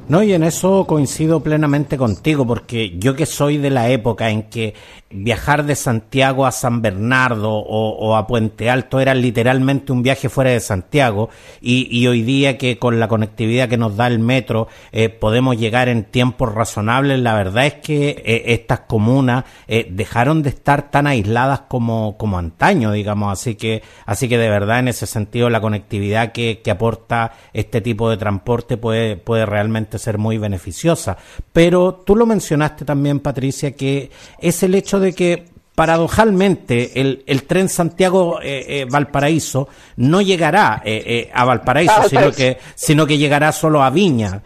No, 0.08 0.22
y 0.22 0.34
en 0.34 0.44
eso 0.44 0.86
coincido 0.86 1.40
plenamente 1.40 1.98
contigo, 1.98 2.46
porque 2.46 2.96
yo 3.00 3.16
que 3.16 3.26
soy 3.26 3.58
de 3.58 3.72
la 3.72 3.90
época 3.90 4.30
en 4.30 4.44
que 4.44 4.76
viajar 5.16 5.66
de 5.66 5.76
Santiago 5.76 6.46
a 6.46 6.52
San 6.52 6.82
Bernardo 6.82 7.52
o, 7.52 8.16
a 8.16 8.28
Puente 8.28 8.70
Alto 8.70 9.00
era 9.00 9.14
literalmente 9.14 9.92
un 9.92 10.04
viaje 10.04 10.30
fuera 10.30 10.52
de 10.52 10.60
Santiago, 10.60 11.30
y, 11.62 12.06
hoy 12.08 12.22
día 12.22 12.58
que 12.58 12.78
con 12.78 13.00
la 13.00 13.08
conectividad 13.08 13.70
que 13.70 13.78
nos 13.78 13.96
da 13.98 14.08
el 14.08 14.20
metro 14.20 14.68
eh, 14.92 15.10
podemos 15.10 15.58
llegar 15.58 15.90
en 15.90 16.04
tiempos 16.04 16.54
razonables, 16.54 17.20
la 17.20 17.34
verdad 17.34 17.66
es 17.66 17.74
que 17.76 18.10
eh, 18.26 18.44
estas 18.48 18.82
comunas 18.82 19.46
eh, 19.68 19.88
dejaron 19.90 20.44
de 20.44 20.50
estar 20.50 20.92
tan 20.92 21.08
aisladas 21.08 21.62
como, 21.68 22.18
como 22.18 22.38
antaño, 22.38 22.92
digamos, 22.92 23.32
así 23.32 23.56
que, 23.56 23.82
así 24.06 24.30
que 24.30 24.38
de 24.38 24.50
verdad 24.50 24.80
en 24.80 24.90
ese 24.90 25.08
sentido 25.08 25.50
la 25.50 25.62
conectividad 25.62 26.32
que, 26.32 26.62
que 26.64 26.72
aporta 26.72 27.34
este 27.54 27.82
tipo 27.82 28.10
de 28.10 28.18
transporte 28.18 28.78
puede, 28.78 29.18
puede 29.18 29.46
realmente 29.46 29.98
ser 29.98 30.18
muy 30.18 30.38
beneficiosa. 30.38 31.18
Pero 31.54 31.94
tú 32.06 32.16
lo 32.16 32.26
mencionaste 32.26 32.86
también, 32.86 33.20
Patricia, 33.20 33.72
que 33.76 34.12
es 34.40 34.62
el 34.64 34.76
hecho 34.76 35.00
de 35.00 35.05
que 35.14 35.56
paradojalmente 35.76 37.02
el, 37.02 37.24
el 37.28 37.44
tren 37.44 37.70
Santiago-Valparaíso 37.70 39.62
eh, 39.62 39.72
eh, 39.72 39.94
no 39.98 40.22
llegará 40.22 40.82
eh, 40.86 41.30
a 41.34 41.44
Valparaíso, 41.44 42.10
sino 42.10 42.32
que, 42.32 42.58
sino 42.76 43.06
que 43.06 43.18
llegará 43.18 43.52
solo 43.52 43.84
a 43.84 43.90
Viña. 43.90 44.42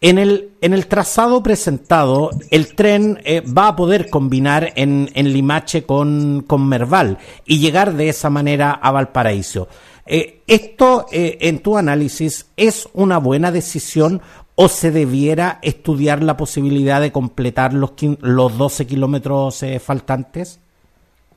En 0.00 0.16
el, 0.16 0.52
en 0.62 0.72
el 0.72 0.86
trazado 0.86 1.42
presentado, 1.42 2.30
el 2.50 2.74
tren 2.74 3.22
va 3.56 3.68
a 3.68 3.76
poder 3.76 4.08
combinar 4.08 4.72
en, 4.74 5.10
en 5.14 5.30
Limache 5.30 5.84
con, 5.84 6.42
con 6.46 6.66
Merval 6.66 7.18
y 7.44 7.58
llegar 7.58 7.92
de 7.92 8.08
esa 8.08 8.30
manera 8.30 8.70
a 8.72 8.90
Valparaíso. 8.92 9.68
¿Esto, 10.06 11.06
en 11.12 11.58
tu 11.58 11.76
análisis, 11.76 12.46
es 12.56 12.88
una 12.94 13.18
buena 13.18 13.52
decisión 13.52 14.22
o 14.62 14.68
se 14.68 14.90
debiera 14.90 15.58
estudiar 15.62 16.22
la 16.22 16.36
posibilidad 16.36 17.00
de 17.00 17.12
completar 17.12 17.72
los, 17.72 17.92
los 18.20 18.58
12 18.58 18.86
kilómetros 18.86 19.62
eh, 19.62 19.80
faltantes? 19.80 20.60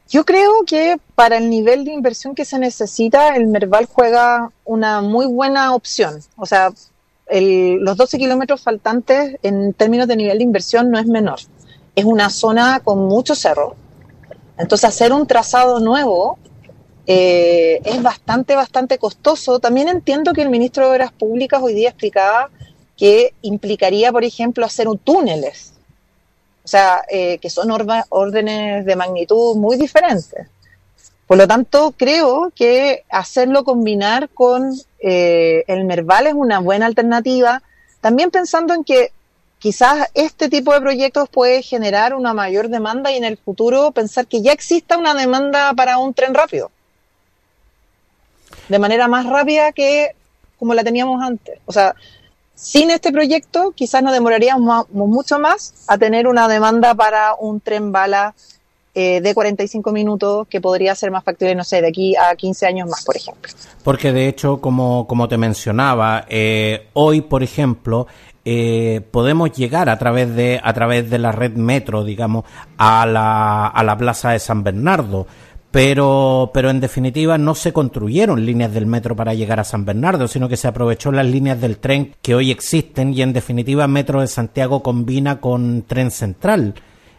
Yo 0.09 0.25
creo 0.25 0.65
que 0.67 0.97
para 1.15 1.37
el 1.37 1.49
nivel 1.49 1.85
de 1.85 1.93
inversión 1.93 2.35
que 2.35 2.43
se 2.43 2.59
necesita, 2.59 3.37
el 3.37 3.47
Merval 3.47 3.85
juega 3.85 4.51
una 4.65 4.99
muy 4.99 5.25
buena 5.25 5.73
opción. 5.73 6.19
O 6.35 6.45
sea, 6.45 6.73
los 7.31 7.95
12 7.95 8.17
kilómetros 8.17 8.61
faltantes 8.61 9.37
en 9.41 9.73
términos 9.73 10.09
de 10.09 10.17
nivel 10.17 10.39
de 10.39 10.43
inversión 10.43 10.91
no 10.91 10.99
es 10.99 11.05
menor. 11.05 11.39
Es 11.95 12.03
una 12.03 12.29
zona 12.29 12.81
con 12.81 13.07
mucho 13.07 13.35
cerro. 13.35 13.77
Entonces, 14.57 14.89
hacer 14.89 15.13
un 15.13 15.27
trazado 15.27 15.79
nuevo 15.79 16.37
eh, 17.07 17.79
es 17.85 18.03
bastante, 18.03 18.57
bastante 18.57 18.97
costoso. 18.97 19.59
También 19.59 19.87
entiendo 19.87 20.33
que 20.33 20.41
el 20.41 20.49
ministro 20.49 20.83
de 20.83 20.95
Obras 20.95 21.13
Públicas 21.13 21.61
hoy 21.63 21.73
día 21.73 21.87
explicaba 21.87 22.49
que 23.03 23.33
implicaría, 23.41 24.13
por 24.13 24.23
ejemplo, 24.23 24.65
hacer 24.65 24.87
un 24.87 24.97
túneles. 24.97 25.73
O 26.63 26.67
sea, 26.69 27.01
eh, 27.09 27.37
que 27.39 27.49
son 27.49 27.69
órdenes 27.69 28.85
de 28.85 28.95
magnitud 28.95 29.57
muy 29.57 29.75
diferentes. 29.75 30.47
Por 31.27 31.37
lo 31.37 31.45
tanto, 31.45 31.93
creo 31.97 32.53
que 32.55 33.03
hacerlo 33.09 33.65
combinar 33.65 34.29
con 34.29 34.71
eh, 34.99 35.65
el 35.67 35.83
Merval 35.83 36.27
es 36.27 36.33
una 36.33 36.59
buena 36.59 36.85
alternativa, 36.85 37.61
también 37.99 38.31
pensando 38.31 38.73
en 38.73 38.85
que 38.85 39.11
quizás 39.59 40.07
este 40.13 40.47
tipo 40.47 40.73
de 40.73 40.79
proyectos 40.79 41.27
puede 41.27 41.61
generar 41.61 42.13
una 42.13 42.33
mayor 42.33 42.69
demanda 42.69 43.11
y 43.11 43.17
en 43.17 43.25
el 43.25 43.35
futuro 43.35 43.91
pensar 43.91 44.27
que 44.27 44.41
ya 44.41 44.53
exista 44.53 44.97
una 44.97 45.13
demanda 45.13 45.73
para 45.73 45.97
un 45.97 46.13
tren 46.13 46.33
rápido. 46.33 46.71
De 48.69 48.79
manera 48.79 49.09
más 49.09 49.25
rápida 49.25 49.73
que 49.73 50.15
como 50.57 50.73
la 50.73 50.85
teníamos 50.85 51.21
antes. 51.21 51.59
O 51.65 51.73
sea, 51.73 51.95
sin 52.55 52.91
este 52.91 53.11
proyecto, 53.11 53.71
quizás 53.75 54.03
nos 54.03 54.13
demoraríamos 54.13 54.89
mucho 54.91 55.39
más 55.39 55.73
a 55.87 55.97
tener 55.97 56.27
una 56.27 56.47
demanda 56.47 56.93
para 56.95 57.35
un 57.35 57.59
tren 57.59 57.91
bala 57.91 58.33
eh, 58.95 59.21
de 59.21 59.33
45 59.33 59.91
minutos 59.91 60.47
que 60.47 60.61
podría 60.61 60.93
ser 60.93 61.09
más 61.09 61.23
factible, 61.23 61.55
no 61.55 61.63
sé, 61.63 61.81
de 61.81 61.87
aquí 61.87 62.15
a 62.15 62.35
15 62.35 62.67
años 62.67 62.87
más, 62.87 63.03
por 63.03 63.17
ejemplo. 63.17 63.51
Porque 63.83 64.13
de 64.13 64.27
hecho, 64.27 64.61
como, 64.61 65.07
como 65.07 65.27
te 65.27 65.37
mencionaba, 65.37 66.25
eh, 66.29 66.89
hoy, 66.93 67.21
por 67.21 67.41
ejemplo, 67.41 68.05
eh, 68.45 69.01
podemos 69.09 69.51
llegar 69.51 69.89
a 69.89 69.97
través 69.97 70.35
de 70.35 70.61
a 70.63 70.73
través 70.73 71.09
de 71.09 71.17
la 71.17 71.31
red 71.31 71.53
metro, 71.53 72.03
digamos, 72.03 72.43
a 72.77 73.07
la, 73.07 73.65
a 73.65 73.83
la 73.83 73.97
plaza 73.97 74.31
de 74.31 74.39
San 74.39 74.63
Bernardo 74.63 75.25
pero, 75.73 76.51
pero 76.53 76.69
en 76.69 76.79
definitiva 76.79 77.39
no 77.39 77.55
se 77.55 77.73
construyeron 77.73 78.45
líneas 78.45 78.71
del 78.71 78.85
metro 78.85 79.15
para 79.15 79.33
llegar 79.33 79.59
a 79.59 79.63
San 79.63 79.85
Bernardo, 79.85 80.27
sino 80.27 80.47
que 80.47 80.55
se 80.55 80.67
aprovechó 80.67 81.11
las 81.11 81.25
líneas 81.25 81.59
del 81.59 81.79
tren 81.79 82.13
que 82.21 82.35
hoy 82.35 82.51
existen 82.51 83.11
y 83.11 83.23
en 83.23 83.33
definitiva 83.33 83.87
Metro 83.87 84.21
de 84.21 84.27
Santiago 84.27 84.83
combina 84.83 85.41
con 85.41 85.81
tren 85.87 86.11
central. 86.11 86.75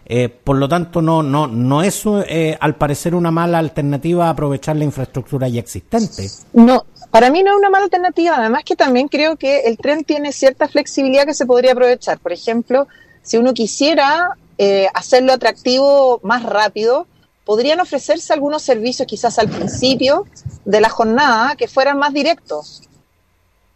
Eh, 0.06 0.28
por 0.28 0.56
lo 0.56 0.68
tanto, 0.68 1.02
no, 1.02 1.20
no, 1.24 1.48
no 1.48 1.82
es 1.82 2.04
eh, 2.28 2.56
al 2.60 2.76
parecer 2.76 3.16
una 3.16 3.32
mala 3.32 3.58
alternativa 3.58 4.30
aprovechar 4.30 4.76
la 4.76 4.84
infraestructura 4.84 5.48
ya 5.48 5.58
existente. 5.58 6.28
No, 6.52 6.86
para 7.10 7.30
mí 7.30 7.42
no 7.42 7.54
es 7.54 7.58
una 7.58 7.70
mala 7.70 7.86
alternativa. 7.86 8.36
Además 8.36 8.62
que 8.64 8.76
también 8.76 9.08
creo 9.08 9.34
que 9.34 9.62
el 9.62 9.78
tren 9.78 10.04
tiene 10.04 10.30
cierta 10.30 10.68
flexibilidad 10.68 11.26
que 11.26 11.34
se 11.34 11.44
podría 11.44 11.72
aprovechar. 11.72 12.20
Por 12.20 12.32
ejemplo, 12.32 12.86
si 13.20 13.36
uno 13.36 13.52
quisiera 13.52 14.36
eh, 14.58 14.86
hacerlo 14.94 15.32
atractivo 15.32 16.20
más 16.22 16.44
rápido, 16.44 17.08
podrían 17.44 17.80
ofrecerse 17.80 18.32
algunos 18.32 18.62
servicios 18.62 19.06
quizás 19.06 19.38
al 19.38 19.48
principio 19.48 20.26
de 20.64 20.80
la 20.80 20.88
jornada 20.88 21.56
que 21.56 21.68
fueran 21.68 21.98
más 21.98 22.12
directos, 22.12 22.82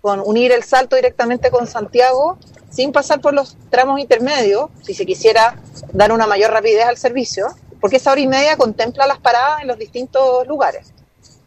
con 0.00 0.20
unir 0.20 0.52
el 0.52 0.62
salto 0.62 0.96
directamente 0.96 1.50
con 1.50 1.66
Santiago 1.66 2.38
sin 2.70 2.92
pasar 2.92 3.20
por 3.20 3.34
los 3.34 3.56
tramos 3.70 3.98
intermedios, 4.00 4.70
si 4.82 4.94
se 4.94 5.06
quisiera 5.06 5.56
dar 5.92 6.12
una 6.12 6.26
mayor 6.26 6.50
rapidez 6.50 6.84
al 6.84 6.96
servicio, 6.96 7.48
porque 7.80 7.96
esa 7.96 8.12
hora 8.12 8.20
y 8.20 8.26
media 8.26 8.56
contempla 8.56 9.06
las 9.06 9.18
paradas 9.18 9.62
en 9.62 9.68
los 9.68 9.78
distintos 9.78 10.46
lugares. 10.46 10.92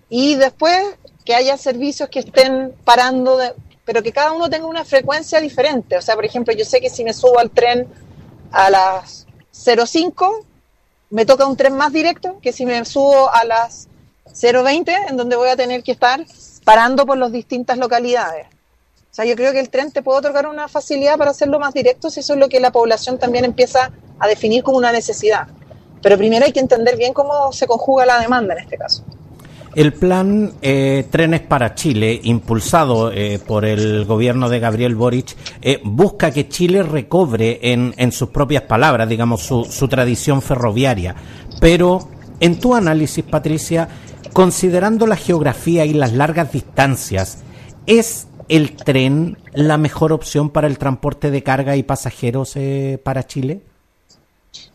Y 0.09 0.35
después 0.35 0.97
que 1.23 1.35
haya 1.35 1.57
servicios 1.57 2.09
que 2.09 2.19
estén 2.19 2.73
parando, 2.83 3.37
pero 3.85 4.01
que 4.01 4.11
cada 4.11 4.31
uno 4.31 4.49
tenga 4.49 4.65
una 4.65 4.83
frecuencia 4.83 5.39
diferente. 5.39 5.97
O 5.97 6.01
sea, 6.01 6.15
por 6.15 6.25
ejemplo, 6.25 6.53
yo 6.53 6.65
sé 6.65 6.81
que 6.81 6.89
si 6.89 7.03
me 7.03 7.13
subo 7.13 7.39
al 7.39 7.51
tren 7.51 7.87
a 8.51 8.69
las 8.69 9.27
05, 9.51 10.45
me 11.11 11.25
toca 11.25 11.45
un 11.45 11.57
tren 11.57 11.75
más 11.75 11.93
directo 11.93 12.39
que 12.41 12.51
si 12.51 12.65
me 12.65 12.83
subo 12.85 13.29
a 13.31 13.43
las 13.43 13.87
0.20, 14.33 15.09
en 15.09 15.17
donde 15.17 15.35
voy 15.35 15.49
a 15.49 15.55
tener 15.55 15.83
que 15.83 15.91
estar 15.91 16.25
parando 16.63 17.05
por 17.05 17.17
las 17.17 17.31
distintas 17.31 17.77
localidades. 17.77 18.47
O 18.47 19.13
sea, 19.13 19.25
yo 19.25 19.35
creo 19.35 19.51
que 19.51 19.59
el 19.59 19.69
tren 19.69 19.91
te 19.91 20.01
puede 20.01 20.19
otorgar 20.19 20.47
una 20.47 20.69
facilidad 20.69 21.17
para 21.17 21.31
hacerlo 21.31 21.59
más 21.59 21.73
directo 21.73 22.09
si 22.09 22.21
eso 22.21 22.33
es 22.33 22.39
lo 22.39 22.47
que 22.47 22.61
la 22.61 22.71
población 22.71 23.19
también 23.19 23.43
empieza 23.43 23.91
a 24.19 24.27
definir 24.27 24.63
como 24.63 24.77
una 24.77 24.93
necesidad. 24.93 25.47
Pero 26.01 26.17
primero 26.17 26.45
hay 26.45 26.53
que 26.53 26.61
entender 26.61 26.95
bien 26.95 27.13
cómo 27.13 27.51
se 27.51 27.67
conjuga 27.67 28.05
la 28.05 28.19
demanda 28.19 28.53
en 28.53 28.61
este 28.61 28.77
caso. 28.77 29.03
El 29.73 29.93
plan 29.93 30.51
eh, 30.61 31.07
Trenes 31.09 31.41
para 31.41 31.75
Chile, 31.75 32.19
impulsado 32.23 33.09
eh, 33.09 33.39
por 33.39 33.63
el 33.63 34.03
gobierno 34.03 34.49
de 34.49 34.59
Gabriel 34.59 34.95
Boric, 34.95 35.37
eh, 35.61 35.79
busca 35.83 36.31
que 36.31 36.49
Chile 36.49 36.83
recobre, 36.83 37.59
en, 37.61 38.11
sus 38.11 38.29
propias 38.29 38.63
palabras, 38.63 39.07
digamos, 39.07 39.43
su, 39.43 39.63
su 39.63 39.87
tradición 39.87 40.41
ferroviaria. 40.41 41.15
Pero, 41.61 42.09
en 42.41 42.59
tu 42.59 42.75
análisis, 42.75 43.23
Patricia, 43.23 43.87
considerando 44.33 45.07
la 45.07 45.15
geografía 45.15 45.85
y 45.85 45.93
las 45.93 46.11
largas 46.11 46.51
distancias, 46.51 47.37
¿es 47.85 48.27
el 48.49 48.75
tren 48.75 49.37
la 49.53 49.77
mejor 49.77 50.11
opción 50.11 50.49
para 50.49 50.67
el 50.67 50.77
transporte 50.77 51.31
de 51.31 51.43
carga 51.43 51.77
y 51.77 51.83
pasajeros 51.83 52.57
para 53.03 53.25
Chile? 53.25 53.61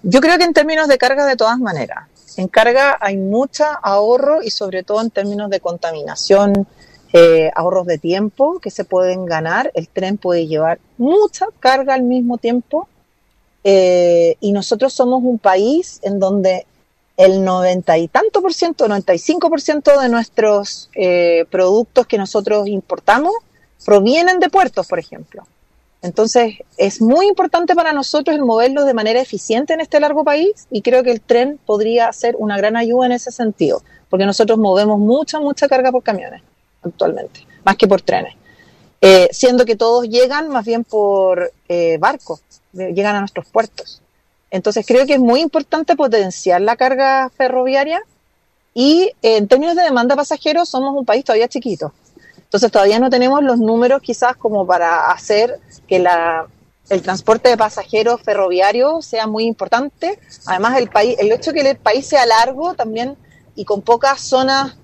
Yo 0.03 0.23
creo 0.23 0.39
que 0.39 0.45
en 0.45 0.55
términos 0.55 0.89
de 0.89 0.97
carga, 0.97 1.27
de 1.27 1.37
todas 1.37 1.59
maneras 1.59 2.09
en 2.37 2.49
carga 2.49 2.97
hay 3.01 3.17
mucha 3.17 3.75
ahorro 3.75 4.43
y 4.43 4.51
sobre 4.51 4.83
todo 4.83 5.01
en 5.01 5.11
términos 5.11 5.51
de 5.51 5.61
contaminación, 5.61 6.67
eh, 7.13 7.51
ahorros 7.55 7.87
de 7.87 7.99
tiempo 7.99 8.59
que 8.61 8.71
se 8.71 8.85
pueden 8.85 9.25
ganar. 9.25 9.71
El 9.75 9.89
tren 9.89 10.19
puede 10.19 10.47
llevar 10.47 10.79
mucha 10.99 11.47
carga 11.61 11.95
al 11.95 12.03
mismo 12.03 12.39
tiempo 12.39 12.89
eh, 13.65 14.37
y 14.41 14.53
nosotros 14.53 14.93
somos 14.93 15.23
un 15.23 15.39
país 15.39 15.99
en 16.03 16.21
donde 16.21 16.67
el 17.17 17.43
noventa 17.43 17.97
y 17.97 18.09
tanto 18.09 18.43
por 18.43 18.53
ciento, 18.53 18.87
95 18.87 19.49
por 19.49 19.61
ciento 19.61 19.99
de 19.99 20.09
nuestros 20.09 20.91
eh, 20.95 21.47
productos 21.51 22.07
que 22.07 22.19
nosotros 22.19 22.69
importamos 22.69 23.33
provienen 23.85 24.39
de 24.39 24.51
puertos, 24.51 24.87
por 24.87 24.99
ejemplo. 24.99 25.47
Entonces, 26.07 26.59
es 26.79 27.03
muy 27.03 27.27
importante 27.27 27.75
para 27.75 27.93
nosotros 27.93 28.37
el 28.37 28.45
moverlo 28.45 28.85
de 28.85 28.95
manera 28.95 29.21
eficiente 29.21 29.75
en 29.75 29.81
este 29.81 29.99
largo 29.99 30.23
país 30.23 30.69
y 30.71 30.81
creo 30.81 31.03
que 31.03 31.11
el 31.11 31.21
tren 31.21 31.59
podría 31.67 32.13
ser 32.13 32.37
una 32.39 32.57
gran 32.57 32.77
ayuda 32.77 33.07
en 33.07 33.13
ese 33.13 33.33
sentido, 33.33 33.83
porque 34.09 34.25
nosotros 34.25 34.57
movemos 34.57 35.01
mucha, 35.01 35.41
mucha 35.41 35.67
carga 35.67 35.91
por 35.91 36.05
camiones 36.05 36.43
actualmente, 36.81 37.45
más 37.65 37.77
que 37.77 37.89
por 37.89 38.03
trenes. 38.03 38.37
Eh, 39.01 39.29
siendo 39.33 39.65
que 39.65 39.75
todos 39.75 40.09
llegan 40.09 40.49
más 40.49 40.65
bien 40.65 40.85
por 40.85 41.53
eh, 41.69 41.99
barcos, 41.99 42.41
llegan 42.73 43.17
a 43.17 43.19
nuestros 43.19 43.47
puertos. 43.47 44.01
Entonces 44.53 44.87
creo 44.87 45.07
que 45.07 45.15
es 45.15 45.21
muy 45.21 45.41
importante 45.41 45.97
potenciar 45.97 46.61
la 46.61 46.77
carga 46.77 47.31
ferroviaria 47.37 48.01
y 48.75 49.11
en 49.23 49.49
términos 49.49 49.75
de 49.75 49.83
demanda 49.83 50.15
de 50.15 50.19
pasajeros 50.19 50.69
somos 50.69 50.95
un 50.97 51.05
país 51.05 51.25
todavía 51.25 51.49
chiquito. 51.49 51.93
Entonces 52.47 52.71
todavía 52.71 52.99
no 52.99 53.11
tenemos 53.11 53.43
los 53.43 53.59
números 53.59 54.01
quizás 54.01 54.37
como 54.37 54.67
para 54.67 55.11
hacer 55.11 55.61
que 55.87 55.99
la, 55.99 56.47
el 56.89 57.03
transporte 57.03 57.49
de 57.49 57.57
pasajeros 57.57 58.21
ferroviario 58.23 59.03
sea 59.03 59.27
muy 59.27 59.45
importante. 59.45 60.19
Además, 60.47 60.79
el, 60.79 60.89
país, 60.89 61.17
el 61.19 61.33
hecho 61.33 61.53
de 61.53 61.63
que 61.63 61.71
el 61.71 61.77
país 61.77 62.07
sea 62.07 62.25
largo 62.25 62.75
también 62.75 63.17
y 63.57 63.65
con 63.65 63.83
pocas 63.83 64.21
zonas, 64.21 64.77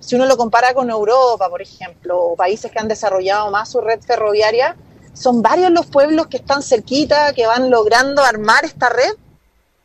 si 0.00 0.16
uno 0.16 0.26
lo 0.26 0.36
compara 0.36 0.72
con 0.74 0.90
Europa, 0.90 1.48
por 1.48 1.60
ejemplo, 1.60 2.18
o 2.18 2.36
países 2.36 2.70
que 2.70 2.78
han 2.78 2.88
desarrollado 2.88 3.50
más 3.50 3.70
su 3.70 3.80
red 3.80 4.00
ferroviaria, 4.00 4.76
son 5.12 5.42
varios 5.42 5.70
los 5.70 5.86
pueblos 5.86 6.26
que 6.28 6.38
están 6.38 6.62
cerquita, 6.62 7.32
que 7.34 7.46
van 7.46 7.70
logrando 7.70 8.22
armar 8.22 8.64
esta 8.64 8.88
red 8.88 9.12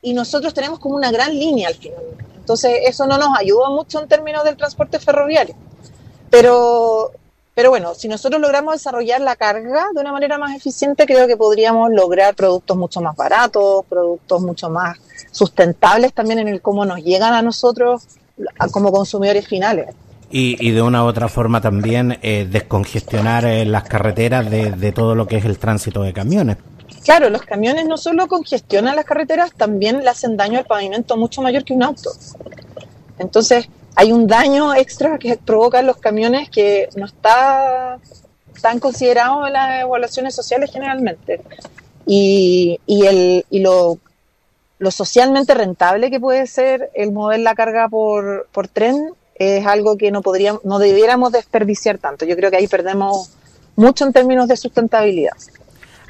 y 0.02 0.14
nosotros 0.14 0.54
tenemos 0.54 0.80
como 0.80 0.96
una 0.96 1.12
gran 1.12 1.38
línea 1.38 1.68
al 1.68 1.76
final. 1.76 2.04
Entonces, 2.38 2.80
eso 2.86 3.06
no 3.06 3.18
nos 3.18 3.38
ayuda 3.38 3.70
mucho 3.70 4.02
en 4.02 4.08
términos 4.08 4.44
del 4.44 4.58
transporte 4.58 4.98
ferroviario. 4.98 5.56
Pero, 6.30 7.12
pero 7.56 7.70
bueno, 7.70 7.96
si 7.96 8.08
nosotros 8.08 8.42
logramos 8.42 8.76
desarrollar 8.76 9.22
la 9.22 9.36
carga 9.36 9.88
de 9.94 10.02
una 10.02 10.12
manera 10.12 10.38
más 10.38 10.56
eficiente, 10.56 11.06
creo 11.06 11.28
que 11.28 11.38
podríamos 11.38 11.92
lograr 11.92 12.36
productos 12.36 12.78
mucho 12.78 13.02
más 13.02 13.16
baratos, 13.16 13.86
productos 13.88 14.42
mucho 14.42 14.70
más 14.70 14.98
sustentables 15.32 16.14
también 16.14 16.40
en 16.40 16.48
el 16.48 16.62
cómo 16.62 16.86
nos 16.86 17.00
llegan 17.04 17.34
a 17.34 17.42
nosotros 17.42 18.04
como 18.72 18.92
consumidores 18.92 19.48
finales. 19.48 19.88
Y, 20.32 20.72
de 20.72 20.82
una 20.84 21.04
u 21.04 21.08
otra 21.08 21.28
forma 21.28 21.60
también 21.60 22.20
eh, 22.22 22.48
descongestionar 22.50 23.46
eh, 23.46 23.66
las 23.66 23.84
carreteras 23.86 24.48
de, 24.48 24.72
de 24.72 24.92
todo 24.92 25.16
lo 25.16 25.26
que 25.26 25.38
es 25.38 25.46
el 25.46 25.58
tránsito 25.58 26.04
de 26.04 26.14
camiones. 26.14 26.58
Claro, 27.04 27.32
los 27.32 27.42
camiones 27.42 27.88
no 27.88 27.98
solo 27.98 28.28
congestionan 28.28 28.96
las 28.96 29.06
carreteras, 29.06 29.52
también 29.54 30.04
le 30.04 30.10
hacen 30.10 30.38
daño 30.38 30.60
al 30.60 30.66
pavimento 30.66 31.18
mucho 31.18 31.42
mayor 31.42 31.64
que 31.64 31.74
un 31.74 31.82
auto. 31.82 32.12
Entonces, 33.18 33.70
hay 33.96 34.12
un 34.12 34.28
daño 34.28 34.74
extra 34.74 35.18
que 35.18 35.38
provocan 35.38 35.86
los 35.86 35.98
camiones 35.98 36.50
que 36.50 36.90
no 36.96 37.06
está 37.06 38.00
tan 38.62 38.80
considerado 38.80 39.48
en 39.48 39.54
las 39.54 39.82
evaluaciones 39.82 40.36
sociales 40.36 40.72
generalmente. 40.72 41.42
Y, 42.06 42.80
y, 42.86 43.06
el, 43.06 43.46
y 43.50 43.60
lo, 43.60 44.00
socialmente 44.90 45.54
rentable 45.54 46.10
que 46.10 46.20
puede 46.20 46.48
ser 46.48 46.90
el 46.94 47.12
mover 47.12 47.40
la 47.40 47.56
carga 47.56 47.88
por, 47.90 48.48
por 48.52 48.68
tren 48.68 49.14
es 49.36 49.66
algo 49.66 49.98
que 49.98 50.12
no, 50.12 50.22
podríamos, 50.22 50.64
no 50.66 50.80
debiéramos 50.80 51.32
desperdiciar 51.32 51.98
tanto. 51.98 52.26
Yo 52.26 52.36
creo 52.36 52.52
que 52.52 52.58
ahí 52.58 52.68
perdemos 52.68 53.32
mucho 53.76 54.06
en 54.06 54.14
términos 54.14 54.48
de 54.48 54.58
sustentabilidad. 54.58 55.34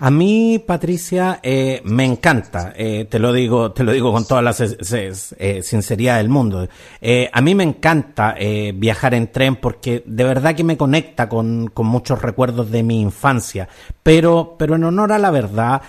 A 0.02 0.10
mí, 0.10 0.64
Patricia, 0.66 1.40
eh, 1.44 1.82
me 1.84 2.06
encanta, 2.06 2.74
eh, 2.76 3.06
te 3.10 3.20
lo 3.20 3.34
digo, 3.34 3.74
te 3.74 3.84
lo 3.84 3.92
digo 3.92 4.14
con 4.14 4.26
toda 4.26 4.42
la 4.42 4.56
eh, 4.58 5.62
sinceridad 5.62 6.18
del 6.18 6.30
mundo. 6.30 6.68
a 7.32 7.42
mí 7.42 7.56
me 7.56 7.64
encanta 7.64 8.36
viajar 8.74 9.14
en 9.14 9.32
tren 9.32 9.58
porque 9.58 10.04
de 10.06 10.24
verdad 10.24 10.56
que 10.56 10.64
me 10.64 10.78
conecta 10.78 11.28
con, 11.28 11.68
con 11.68 11.88
muchos 11.88 12.22
recuerdos 12.22 12.72
de 12.72 12.84
mi 12.84 13.02
infancia. 13.02 13.68
Pero, 14.02 14.56
pero 14.58 14.76
en 14.76 14.86
honor 14.86 15.12
a 15.12 15.20
la 15.20 15.32
verdad, 15.32 15.82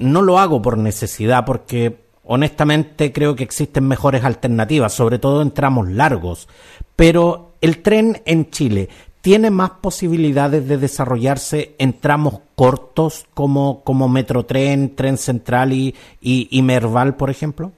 no 0.00 0.22
lo 0.22 0.38
hago 0.38 0.62
por 0.62 0.78
necesidad 0.78 1.44
porque 1.44 2.04
honestamente 2.24 3.12
creo 3.12 3.36
que 3.36 3.44
existen 3.44 3.86
mejores 3.86 4.24
alternativas, 4.24 4.94
sobre 4.94 5.18
todo 5.18 5.42
en 5.42 5.50
tramos 5.50 5.90
largos. 5.90 6.48
Pero 6.96 7.54
el 7.60 7.82
tren 7.82 8.22
en 8.24 8.50
Chile 8.50 8.88
tiene 9.24 9.50
más 9.50 9.70
posibilidades 9.70 10.68
de 10.68 10.76
desarrollarse 10.76 11.74
en 11.78 11.98
tramos 11.98 12.40
cortos 12.56 13.24
como, 13.32 13.80
como 13.80 14.06
Metrotren, 14.06 14.94
Tren 14.94 15.16
Central 15.16 15.72
y, 15.72 15.94
y, 16.20 16.60
Merval, 16.60 17.16
por 17.16 17.30
ejemplo? 17.30 17.72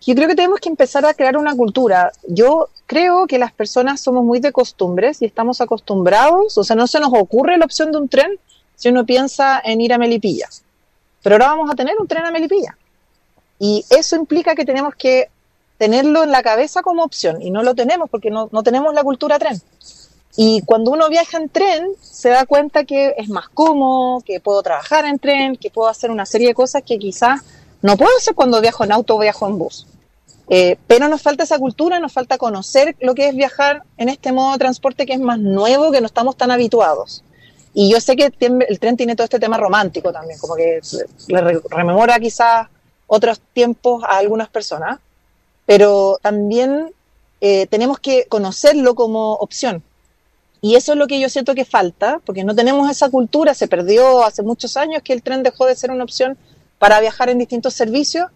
Yo 0.00 0.16
creo 0.16 0.26
que 0.26 0.34
tenemos 0.34 0.58
que 0.58 0.68
empezar 0.68 1.06
a 1.06 1.14
crear 1.14 1.36
una 1.36 1.54
cultura. 1.54 2.10
Yo 2.26 2.70
creo 2.86 3.28
que 3.28 3.38
las 3.38 3.52
personas 3.52 4.00
somos 4.00 4.24
muy 4.24 4.40
de 4.40 4.50
costumbres 4.50 5.22
y 5.22 5.26
estamos 5.26 5.60
acostumbrados, 5.60 6.58
o 6.58 6.64
sea, 6.64 6.74
no 6.74 6.88
se 6.88 6.98
nos 6.98 7.12
ocurre 7.12 7.56
la 7.56 7.66
opción 7.66 7.92
de 7.92 7.98
un 7.98 8.08
tren 8.08 8.32
si 8.74 8.88
uno 8.88 9.06
piensa 9.06 9.62
en 9.64 9.80
ir 9.80 9.92
a 9.92 9.98
Melipilla. 9.98 10.48
Pero 11.22 11.36
ahora 11.36 11.54
vamos 11.54 11.70
a 11.70 11.76
tener 11.76 11.94
un 12.00 12.08
tren 12.08 12.24
a 12.24 12.32
Melipilla. 12.32 12.76
Y 13.60 13.84
eso 13.90 14.16
implica 14.16 14.56
que 14.56 14.64
tenemos 14.64 14.96
que 14.96 15.28
tenerlo 15.78 16.24
en 16.24 16.32
la 16.32 16.42
cabeza 16.42 16.82
como 16.82 17.04
opción 17.04 17.40
y 17.40 17.52
no 17.52 17.62
lo 17.62 17.76
tenemos 17.76 18.10
porque 18.10 18.30
no, 18.32 18.48
no 18.50 18.64
tenemos 18.64 18.92
la 18.92 19.04
cultura 19.04 19.38
tren. 19.38 19.62
Y 20.42 20.62
cuando 20.62 20.92
uno 20.92 21.10
viaja 21.10 21.36
en 21.36 21.50
tren, 21.50 21.88
se 22.00 22.30
da 22.30 22.46
cuenta 22.46 22.84
que 22.84 23.12
es 23.18 23.28
más 23.28 23.50
cómodo, 23.50 24.22
que 24.22 24.40
puedo 24.40 24.62
trabajar 24.62 25.04
en 25.04 25.18
tren, 25.18 25.54
que 25.54 25.68
puedo 25.68 25.86
hacer 25.86 26.10
una 26.10 26.24
serie 26.24 26.48
de 26.48 26.54
cosas 26.54 26.82
que 26.82 26.98
quizás 26.98 27.42
no 27.82 27.98
puedo 27.98 28.10
hacer 28.16 28.34
cuando 28.34 28.58
viajo 28.62 28.82
en 28.82 28.92
auto 28.92 29.16
o 29.16 29.18
viajo 29.18 29.46
en 29.46 29.58
bus. 29.58 29.86
Eh, 30.48 30.78
pero 30.86 31.08
nos 31.08 31.20
falta 31.20 31.44
esa 31.44 31.58
cultura, 31.58 31.98
nos 31.98 32.14
falta 32.14 32.38
conocer 32.38 32.96
lo 33.00 33.14
que 33.14 33.28
es 33.28 33.36
viajar 33.36 33.82
en 33.98 34.08
este 34.08 34.32
modo 34.32 34.52
de 34.52 34.58
transporte 34.60 35.04
que 35.04 35.12
es 35.12 35.20
más 35.20 35.38
nuevo, 35.38 35.92
que 35.92 36.00
no 36.00 36.06
estamos 36.06 36.38
tan 36.38 36.50
habituados. 36.50 37.22
Y 37.74 37.90
yo 37.90 38.00
sé 38.00 38.16
que 38.16 38.32
el 38.66 38.78
tren 38.80 38.96
tiene 38.96 39.16
todo 39.16 39.24
este 39.24 39.40
tema 39.40 39.58
romántico 39.58 40.10
también, 40.10 40.38
como 40.38 40.56
que 40.56 40.80
le 41.28 41.60
rememora 41.68 42.18
quizás 42.18 42.66
otros 43.08 43.42
tiempos 43.52 44.04
a 44.04 44.16
algunas 44.16 44.48
personas, 44.48 45.00
pero 45.66 46.18
también 46.22 46.94
eh, 47.42 47.66
tenemos 47.66 47.98
que 47.98 48.24
conocerlo 48.24 48.94
como 48.94 49.34
opción. 49.34 49.82
Y 50.62 50.74
eso 50.74 50.92
es 50.92 50.98
lo 50.98 51.06
que 51.06 51.18
yo 51.18 51.28
siento 51.28 51.54
que 51.54 51.64
falta, 51.64 52.20
porque 52.24 52.44
no 52.44 52.54
tenemos 52.54 52.90
esa 52.90 53.08
cultura, 53.08 53.54
se 53.54 53.66
perdió 53.66 54.22
hace 54.22 54.42
muchos 54.42 54.76
años 54.76 55.02
que 55.02 55.12
el 55.12 55.22
tren 55.22 55.42
dejó 55.42 55.66
de 55.66 55.74
ser 55.74 55.90
una 55.90 56.04
opción 56.04 56.36
para 56.78 57.00
viajar 57.00 57.30
en 57.30 57.38
distintos 57.38 57.74
servicios. 57.74 58.26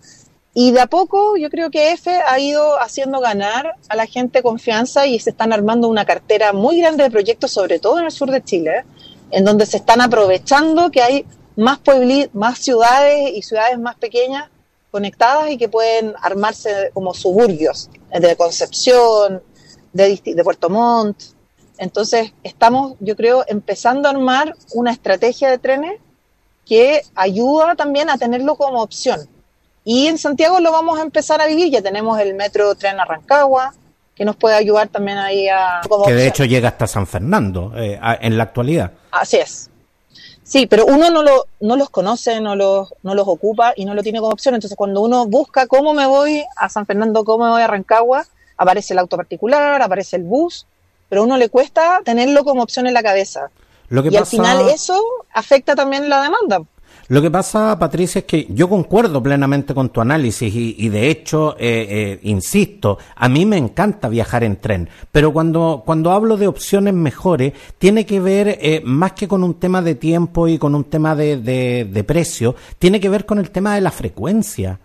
Y 0.55 0.71
de 0.71 0.81
a 0.81 0.87
poco 0.87 1.37
yo 1.37 1.51
creo 1.51 1.71
que 1.71 1.93
EFE 1.93 2.21
ha 2.27 2.39
ido 2.39 2.81
haciendo 2.81 3.21
ganar 3.21 3.75
a 3.89 3.97
la 3.97 4.07
gente 4.07 4.43
confianza 4.43 5.07
y 5.07 5.19
se 5.19 5.31
están 5.31 5.53
armando 5.53 5.89
una 5.89 6.05
cartera 6.05 6.53
muy 6.53 6.79
grande 6.79 7.05
de 7.05 7.11
proyectos, 7.11 7.51
sobre 7.51 7.79
todo 7.79 7.99
en 7.99 8.07
el 8.07 8.13
sur 8.13 8.31
de 8.31 8.43
Chile, 8.43 8.85
en 9.31 9.45
donde 9.45 9.67
se 9.67 9.79
están 9.79 10.01
aprovechando 10.01 10.91
que 10.91 11.03
hay 11.03 11.27
más, 11.57 11.81
más 12.33 12.59
ciudades 12.59 13.33
y 13.35 13.43
ciudades 13.43 13.79
más 13.79 13.97
pequeñas 13.97 14.49
conectadas 14.91 15.51
y 15.51 15.59
que 15.59 15.69
pueden 15.69 16.15
armarse 16.23 16.91
como 16.95 17.13
suburbios 17.15 17.91
de 18.13 18.37
Concepción, 18.37 19.43
de 19.93 20.45
Puerto 20.45 20.71
Montt, 20.71 21.34
entonces, 21.79 22.33
estamos, 22.43 22.95
yo 23.01 23.17
creo, 23.17 23.45
empezando 23.49 24.09
a 24.09 24.13
armar 24.13 24.55
una 24.75 24.93
estrategia 24.93 25.51
de 25.51 25.59
trenes 25.59 26.01
que 26.67 27.03
ayuda 27.15 27.75
también 27.75 28.09
a 28.11 28.17
tenerlo 28.17 28.57
como 28.57 28.83
opción. 28.83 29.29
Y 29.85 30.07
en 30.07 30.17
Santiago 30.17 30.61
lo 30.61 30.73
vamos 30.73 30.99
a 30.99 31.03
empezar 31.03 31.41
a 31.41 31.47
vivir, 31.47 31.71
ya 31.71 31.83
tenemos 31.83 32.19
el 32.19 32.35
metro 32.35 32.75
tren 32.75 32.99
Arrancagua, 33.01 33.75
que 34.15 34.25
nos 34.25 34.37
puede 34.37 34.55
ayudar 34.55 34.89
también 34.89 35.19
ahí 35.19 35.49
a... 35.49 35.81
que 36.07 36.15
de 36.15 36.27
hecho 36.29 36.45
llega 36.45 36.69
hasta 36.69 36.87
San 36.87 37.07
Fernando 37.07 37.73
eh, 37.77 38.01
en 38.21 38.39
la 38.39 38.45
actualidad. 38.45 38.93
Así 39.11 39.37
es. 39.37 39.69
Sí, 40.45 40.67
pero 40.67 40.87
uno 40.87 41.11
no, 41.11 41.23
lo, 41.23 41.47
no 41.61 41.77
los 41.77 41.91
conoce, 41.91 42.41
no 42.41 42.55
los, 42.55 42.95
no 43.03 43.15
los 43.15 43.27
ocupa 43.27 43.73
y 43.77 43.85
no 43.85 43.95
lo 43.95 44.03
tiene 44.03 44.21
como 44.21 44.31
opción. 44.31 44.55
Entonces, 44.55 44.77
cuando 44.77 45.01
uno 45.01 45.27
busca 45.27 45.67
cómo 45.67 45.95
me 45.95 46.07
voy 46.07 46.45
a 46.57 46.69
San 46.69 46.87
Fernando, 46.87 47.25
cómo 47.25 47.45
me 47.45 47.51
voy 47.51 47.63
a 47.63 47.67
Rancagua, 47.67 48.27
aparece 48.57 48.93
el 48.93 49.01
auto 49.01 49.17
particular, 49.17 49.83
aparece 49.83 50.17
el 50.17 50.23
bus 50.23 50.67
pero 51.09 51.23
a 51.23 51.25
uno 51.25 51.37
le 51.37 51.49
cuesta 51.49 52.01
tenerlo 52.05 52.45
como 52.45 52.63
opción 52.63 52.87
en 52.87 52.95
la 52.95 53.03
cabeza. 53.03 53.51
y 53.91 54.17
al 54.17 54.27
final 54.27 54.69
eso 54.69 55.01
afecta 55.33 55.75
también 55.75 56.09
la 56.09 56.23
demanda. 56.23 56.63
Lo 57.09 57.21
que 57.21 57.31
pasa, 57.31 57.79
Patricia, 57.79 58.21
es 58.21 58.25
que 58.25 58.47
yo 58.49 58.67
concuerdo 58.67 59.23
plenamente 59.23 59.75
con 59.75 59.91
tu 59.91 60.01
análisis 60.01 60.51
y, 60.55 60.89
de 60.89 61.11
hecho, 61.11 61.55
eh, 61.59 61.87
eh, 61.91 62.21
insisto, 62.23 62.97
a 63.15 63.29
mí 63.29 63.45
me 63.45 63.59
encanta 63.59 64.09
viajar 64.09 64.43
en 64.43 64.57
tren, 64.57 64.89
pero 65.13 65.31
cuando, 65.31 65.83
cuando 65.85 66.13
hablo 66.13 66.39
de 66.39 66.47
opciones 66.47 66.95
mejores, 66.95 67.53
tiene 67.77 68.07
que 68.07 68.21
ver 68.21 68.59
eh, 68.61 68.81
más 68.85 69.13
que 69.13 69.29
con 69.29 69.45
un 69.45 69.61
tema 69.61 69.83
de 69.83 69.97
tiempo 69.97 70.49
y 70.49 70.57
con 70.57 70.75
un 70.75 70.85
tema 70.85 71.15
de, 71.15 71.37
de 71.37 72.05
precio, 72.05 72.55
tiene 72.79 73.01
que 73.01 73.11
ver 73.11 73.27
con 73.27 73.39
el 73.39 73.51
tema 73.51 73.75
de 73.75 73.83
la 73.83 73.91
frecuencia. 73.91 74.81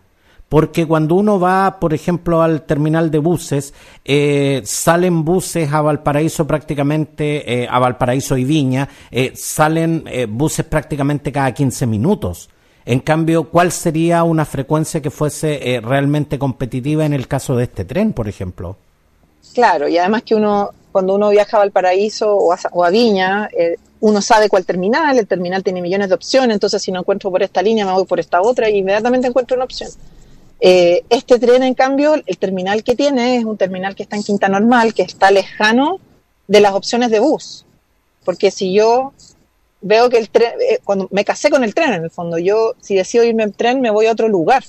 Porque 0.50 0.88
cuando 0.88 1.14
uno 1.14 1.40
va, 1.40 1.80
por 1.80 1.94
ejemplo, 1.94 2.42
al 2.42 2.64
terminal 2.64 3.12
de 3.12 3.20
buses, 3.20 3.72
eh, 4.04 4.64
salen 4.66 5.24
buses 5.24 5.72
a 5.72 5.82
Valparaíso 5.82 6.48
prácticamente, 6.48 7.64
eh, 7.64 7.68
a 7.70 7.78
Valparaíso 7.78 8.36
y 8.36 8.46
Viña, 8.46 8.90
eh, 9.12 9.32
salen 9.36 10.06
buses 10.30 10.66
prácticamente 10.66 11.32
cada 11.32 11.54
15 11.54 11.86
minutos. 11.86 12.50
En 12.84 13.02
cambio, 13.02 13.50
¿cuál 13.50 13.72
sería 13.72 14.24
una 14.24 14.44
frecuencia 14.44 15.00
que 15.02 15.12
fuese 15.12 15.80
realmente 15.84 16.40
competitiva 16.40 17.06
en 17.06 17.14
el 17.14 17.28
caso 17.28 17.56
de 17.56 17.66
este 17.66 17.86
tren, 17.86 18.14
por 18.14 18.28
ejemplo? 18.28 18.78
Claro, 19.54 19.88
y 19.88 20.00
además 20.00 20.24
que 20.24 20.34
uno, 20.34 20.72
cuando 20.92 21.14
uno 21.14 21.30
viaja 21.30 21.58
a 21.58 21.60
Valparaíso 21.60 22.36
o 22.36 22.52
a, 22.52 22.58
o 22.72 22.84
a 22.84 22.90
Viña, 22.90 23.48
uno 24.00 24.22
sabe 24.22 24.50
cuál 24.50 24.66
terminal, 24.66 25.20
el 25.20 25.28
terminal 25.28 25.64
tiene 25.64 25.84
millones 25.84 26.10
de 26.10 26.16
opciones, 26.16 26.56
entonces 26.56 26.82
si 26.82 26.92
no 26.92 27.02
encuentro 27.02 27.30
por 27.30 27.44
esta 27.44 27.62
línea 27.62 27.86
me 27.86 27.92
voy 27.92 28.06
por 28.06 28.20
esta 28.20 28.42
otra 28.42 28.68
y 28.68 28.78
inmediatamente 28.78 29.28
encuentro 29.28 29.56
una 29.56 29.66
opción. 29.66 29.92
Eh, 30.62 31.04
este 31.10 31.40
tren, 31.40 31.64
en 31.64 31.74
cambio, 31.74 32.16
el 32.26 32.38
terminal 32.38 32.84
que 32.84 32.96
tiene 32.96 33.38
es 33.38 33.46
un 33.46 33.58
terminal 33.58 33.96
que 33.96 34.04
está 34.04 34.16
en 34.16 34.24
Quinta 34.24 34.50
Normal, 34.50 34.94
que 34.94 35.04
está 35.04 35.32
lejano 35.32 36.00
de 36.48 36.60
las 36.60 36.74
opciones 36.74 37.12
de 37.12 37.20
bus. 37.20 37.66
Porque 38.26 38.52
si 38.52 38.74
yo 38.74 39.14
veo 39.82 40.10
que 40.10 40.18
el 40.18 40.30
tren, 40.30 40.54
eh, 40.60 40.80
cuando 40.84 41.08
me 41.12 41.24
casé 41.24 41.50
con 41.50 41.64
el 41.64 41.74
tren, 41.74 41.94
en 41.94 42.04
el 42.04 42.12
fondo, 42.12 42.38
yo 42.38 42.76
si 42.82 42.96
decido 42.96 43.24
irme 43.24 43.44
en 43.44 43.54
tren, 43.54 43.82
me 43.82 43.90
voy 43.90 44.08
a 44.08 44.12
otro 44.12 44.28
lugar. 44.28 44.64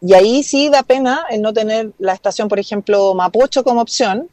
Y 0.00 0.14
ahí 0.14 0.42
sí 0.42 0.68
da 0.68 0.82
pena 0.82 1.24
el 1.30 1.42
no 1.42 1.52
tener 1.52 1.92
la 1.98 2.12
estación, 2.12 2.48
por 2.48 2.58
ejemplo, 2.58 3.14
Mapocho 3.14 3.64
como 3.64 3.80
opción, 3.80 4.28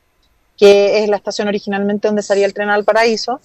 que 0.57 1.03
es 1.03 1.09
la 1.09 1.17
estación 1.17 1.47
originalmente 1.47 2.07
donde 2.07 2.21
salía 2.21 2.45
el 2.45 2.53
tren 2.53 2.69
al 2.69 2.85
paraíso, 2.85 3.39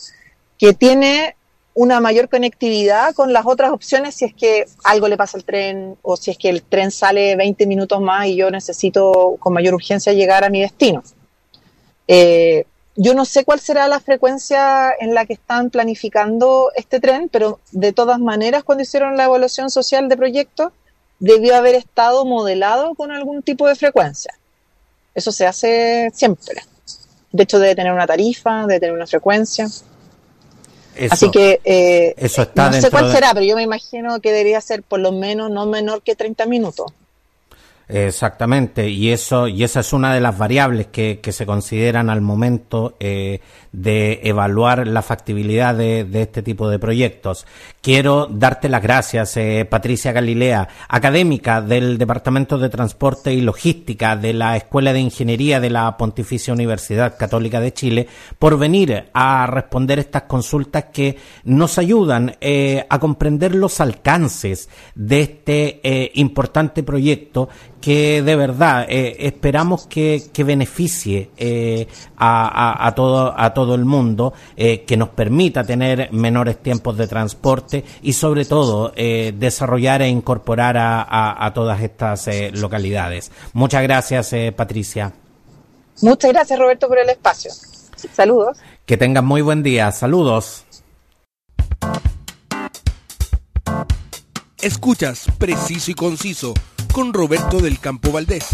que 0.58 0.74
tiene 0.74 1.36
una 1.74 2.00
mayor 2.00 2.28
conectividad 2.28 3.14
con 3.14 3.32
las 3.32 3.46
otras 3.46 3.70
opciones 3.70 4.14
si 4.14 4.24
es 4.24 4.34
que 4.34 4.66
algo 4.84 5.08
le 5.08 5.16
pasa 5.16 5.38
al 5.38 5.44
tren 5.44 5.96
o 6.02 6.16
si 6.16 6.30
es 6.30 6.38
que 6.38 6.48
el 6.48 6.62
tren 6.62 6.90
sale 6.90 7.36
20 7.36 7.66
minutos 7.66 8.00
más 8.00 8.26
y 8.26 8.36
yo 8.36 8.50
necesito 8.50 9.36
con 9.38 9.52
mayor 9.52 9.74
urgencia 9.74 10.12
llegar 10.12 10.44
a 10.44 10.50
mi 10.50 10.60
destino. 10.60 11.02
Eh, 12.08 12.64
yo 12.96 13.14
no 13.14 13.24
sé 13.24 13.44
cuál 13.44 13.60
será 13.60 13.86
la 13.88 14.00
frecuencia 14.00 14.92
en 14.98 15.14
la 15.14 15.24
que 15.24 15.34
están 15.34 15.70
planificando 15.70 16.72
este 16.74 17.00
tren, 17.00 17.28
pero 17.30 17.60
de 17.70 17.92
todas 17.92 18.18
maneras 18.18 18.64
cuando 18.64 18.82
hicieron 18.82 19.16
la 19.16 19.24
evaluación 19.24 19.70
social 19.70 20.08
de 20.08 20.16
proyecto 20.16 20.72
debió 21.20 21.54
haber 21.54 21.76
estado 21.76 22.24
modelado 22.24 22.94
con 22.94 23.12
algún 23.12 23.42
tipo 23.42 23.68
de 23.68 23.76
frecuencia. 23.76 24.34
Eso 25.14 25.30
se 25.32 25.46
hace 25.46 26.10
siempre. 26.12 26.62
De 27.32 27.44
hecho, 27.44 27.58
debe 27.58 27.76
tener 27.76 27.92
una 27.92 28.06
tarifa, 28.06 28.66
debe 28.66 28.80
tener 28.80 28.94
una 28.94 29.06
frecuencia. 29.06 29.68
Así 31.10 31.30
que 31.30 31.60
eh, 31.64 32.14
eso 32.16 32.42
está 32.42 32.70
no 32.70 32.80
sé 32.80 32.90
cuál 32.90 33.10
será, 33.10 33.32
pero 33.32 33.46
yo 33.46 33.56
me 33.56 33.62
imagino 33.62 34.20
que 34.20 34.30
debería 34.30 34.60
ser 34.60 34.82
por 34.82 35.00
lo 35.00 35.12
menos 35.12 35.50
no 35.50 35.66
menor 35.66 36.02
que 36.02 36.14
30 36.14 36.46
minutos. 36.46 36.92
Exactamente, 37.92 38.88
y 38.88 39.10
eso 39.10 39.48
y 39.48 39.64
esa 39.64 39.80
es 39.80 39.92
una 39.92 40.14
de 40.14 40.20
las 40.20 40.38
variables 40.38 40.86
que, 40.88 41.20
que 41.20 41.32
se 41.32 41.44
consideran 41.44 42.08
al 42.08 42.20
momento 42.20 42.96
eh, 43.00 43.40
de 43.72 44.20
evaluar 44.24 44.86
la 44.86 45.02
factibilidad 45.02 45.74
de, 45.74 46.06
este 46.14 46.42
tipo 46.42 46.68
de 46.68 46.78
proyectos. 46.78 47.46
Quiero 47.80 48.26
darte 48.26 48.68
las 48.68 48.82
gracias, 48.82 49.36
eh, 49.36 49.66
Patricia 49.68 50.12
Galilea, 50.12 50.68
académica 50.88 51.60
del 51.62 51.96
Departamento 51.96 52.58
de 52.58 52.68
Transporte 52.68 53.32
y 53.32 53.40
Logística 53.40 54.16
de 54.16 54.32
la 54.32 54.56
Escuela 54.56 54.92
de 54.92 55.00
Ingeniería 55.00 55.60
de 55.60 55.70
la 55.70 55.96
Pontificia 55.96 56.52
Universidad 56.52 57.16
Católica 57.16 57.60
de 57.60 57.72
Chile, 57.72 58.08
por 58.38 58.58
venir 58.58 59.04
a 59.12 59.46
responder 59.46 60.00
estas 60.00 60.22
consultas 60.22 60.86
que 60.92 61.16
nos 61.44 61.78
ayudan 61.78 62.36
eh, 62.40 62.84
a 62.88 62.98
comprender 62.98 63.54
los 63.54 63.80
alcances 63.80 64.68
de 64.94 65.20
este 65.20 65.80
eh, 65.82 66.10
importante 66.14 66.82
proyecto 66.82 67.48
que 67.80 68.22
de 68.22 68.36
verdad 68.36 68.86
esperamos 68.88 69.86
que, 69.86 70.30
beneficie 70.44 71.30
a, 72.16 72.86
a, 72.86 72.94
todo, 72.94 73.34
a 73.36 73.54
todo 73.54 73.74
el 73.74 73.84
mundo, 73.84 74.32
eh, 74.56 74.84
que 74.84 74.96
nos 74.96 75.10
permita 75.10 75.64
tener 75.64 76.12
menores 76.12 76.58
tiempos 76.58 76.96
de 76.96 77.06
transporte 77.06 77.84
y 78.02 78.12
sobre 78.12 78.44
todo 78.44 78.92
eh, 78.96 79.32
desarrollar 79.36 80.02
e 80.02 80.08
incorporar 80.08 80.76
a, 80.78 81.50
todas 81.54 81.80
estas 81.82 82.28
eh, 82.28 82.50
localidades. 82.52 83.30
Muchas 83.52 83.82
gracias, 83.82 84.34
Patricia. 84.54 85.12
Muchas 86.02 86.32
gracias, 86.32 86.58
Roberto, 86.58 86.88
por 86.88 86.98
el 86.98 87.08
espacio. 87.08 87.50
Saludos. 88.12 88.58
Que 88.86 88.96
tengan 88.96 89.24
muy 89.24 89.42
buen 89.42 89.62
día. 89.62 89.92
Saludos. 89.92 90.64
Escuchas 94.62 95.26
Preciso 95.38 95.90
y 95.90 95.94
Conciso 95.94 96.54
con 96.92 97.12
Roberto 97.12 97.60
del 97.60 97.78
Campo 97.78 98.12
Valdés. 98.12 98.46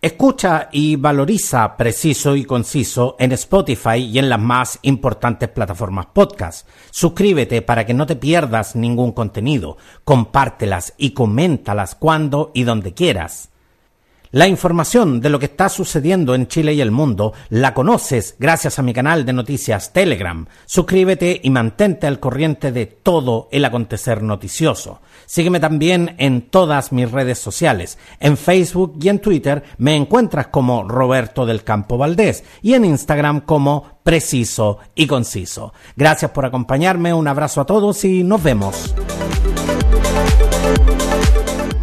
Escucha 0.00 0.68
y 0.70 0.96
valoriza 0.96 1.76
Preciso 1.76 2.36
y 2.36 2.44
Conciso 2.44 3.16
en 3.18 3.32
Spotify 3.32 3.96
y 3.96 4.18
en 4.18 4.28
las 4.28 4.40
más 4.40 4.78
importantes 4.82 5.48
plataformas 5.48 6.06
podcast. 6.06 6.68
Suscríbete 6.90 7.62
para 7.62 7.84
que 7.84 7.94
no 7.94 8.06
te 8.06 8.16
pierdas 8.16 8.76
ningún 8.76 9.12
contenido. 9.12 9.76
Compártelas 10.04 10.94
y 10.96 11.10
coméntalas 11.10 11.94
cuando 11.94 12.52
y 12.54 12.62
donde 12.62 12.94
quieras. 12.94 13.50
La 14.30 14.46
información 14.46 15.22
de 15.22 15.30
lo 15.30 15.38
que 15.38 15.46
está 15.46 15.70
sucediendo 15.70 16.34
en 16.34 16.48
Chile 16.48 16.74
y 16.74 16.82
el 16.82 16.90
mundo 16.90 17.32
la 17.48 17.72
conoces 17.72 18.36
gracias 18.38 18.78
a 18.78 18.82
mi 18.82 18.92
canal 18.92 19.24
de 19.24 19.32
noticias 19.32 19.94
Telegram. 19.94 20.46
Suscríbete 20.66 21.40
y 21.42 21.48
mantente 21.48 22.06
al 22.06 22.20
corriente 22.20 22.70
de 22.70 22.84
todo 22.84 23.48
el 23.52 23.64
acontecer 23.64 24.22
noticioso. 24.22 25.00
Sígueme 25.24 25.60
también 25.60 26.14
en 26.18 26.42
todas 26.42 26.92
mis 26.92 27.10
redes 27.10 27.38
sociales. 27.38 27.96
En 28.20 28.36
Facebook 28.36 28.98
y 29.00 29.08
en 29.08 29.20
Twitter 29.20 29.62
me 29.78 29.96
encuentras 29.96 30.48
como 30.48 30.86
Roberto 30.86 31.46
del 31.46 31.64
Campo 31.64 31.96
Valdés 31.96 32.44
y 32.60 32.74
en 32.74 32.84
Instagram 32.84 33.40
como 33.40 33.98
Preciso 34.02 34.78
y 34.94 35.06
Conciso. 35.06 35.72
Gracias 35.96 36.32
por 36.32 36.44
acompañarme, 36.44 37.14
un 37.14 37.28
abrazo 37.28 37.62
a 37.62 37.66
todos 37.66 38.04
y 38.04 38.24
nos 38.24 38.42
vemos. 38.42 38.94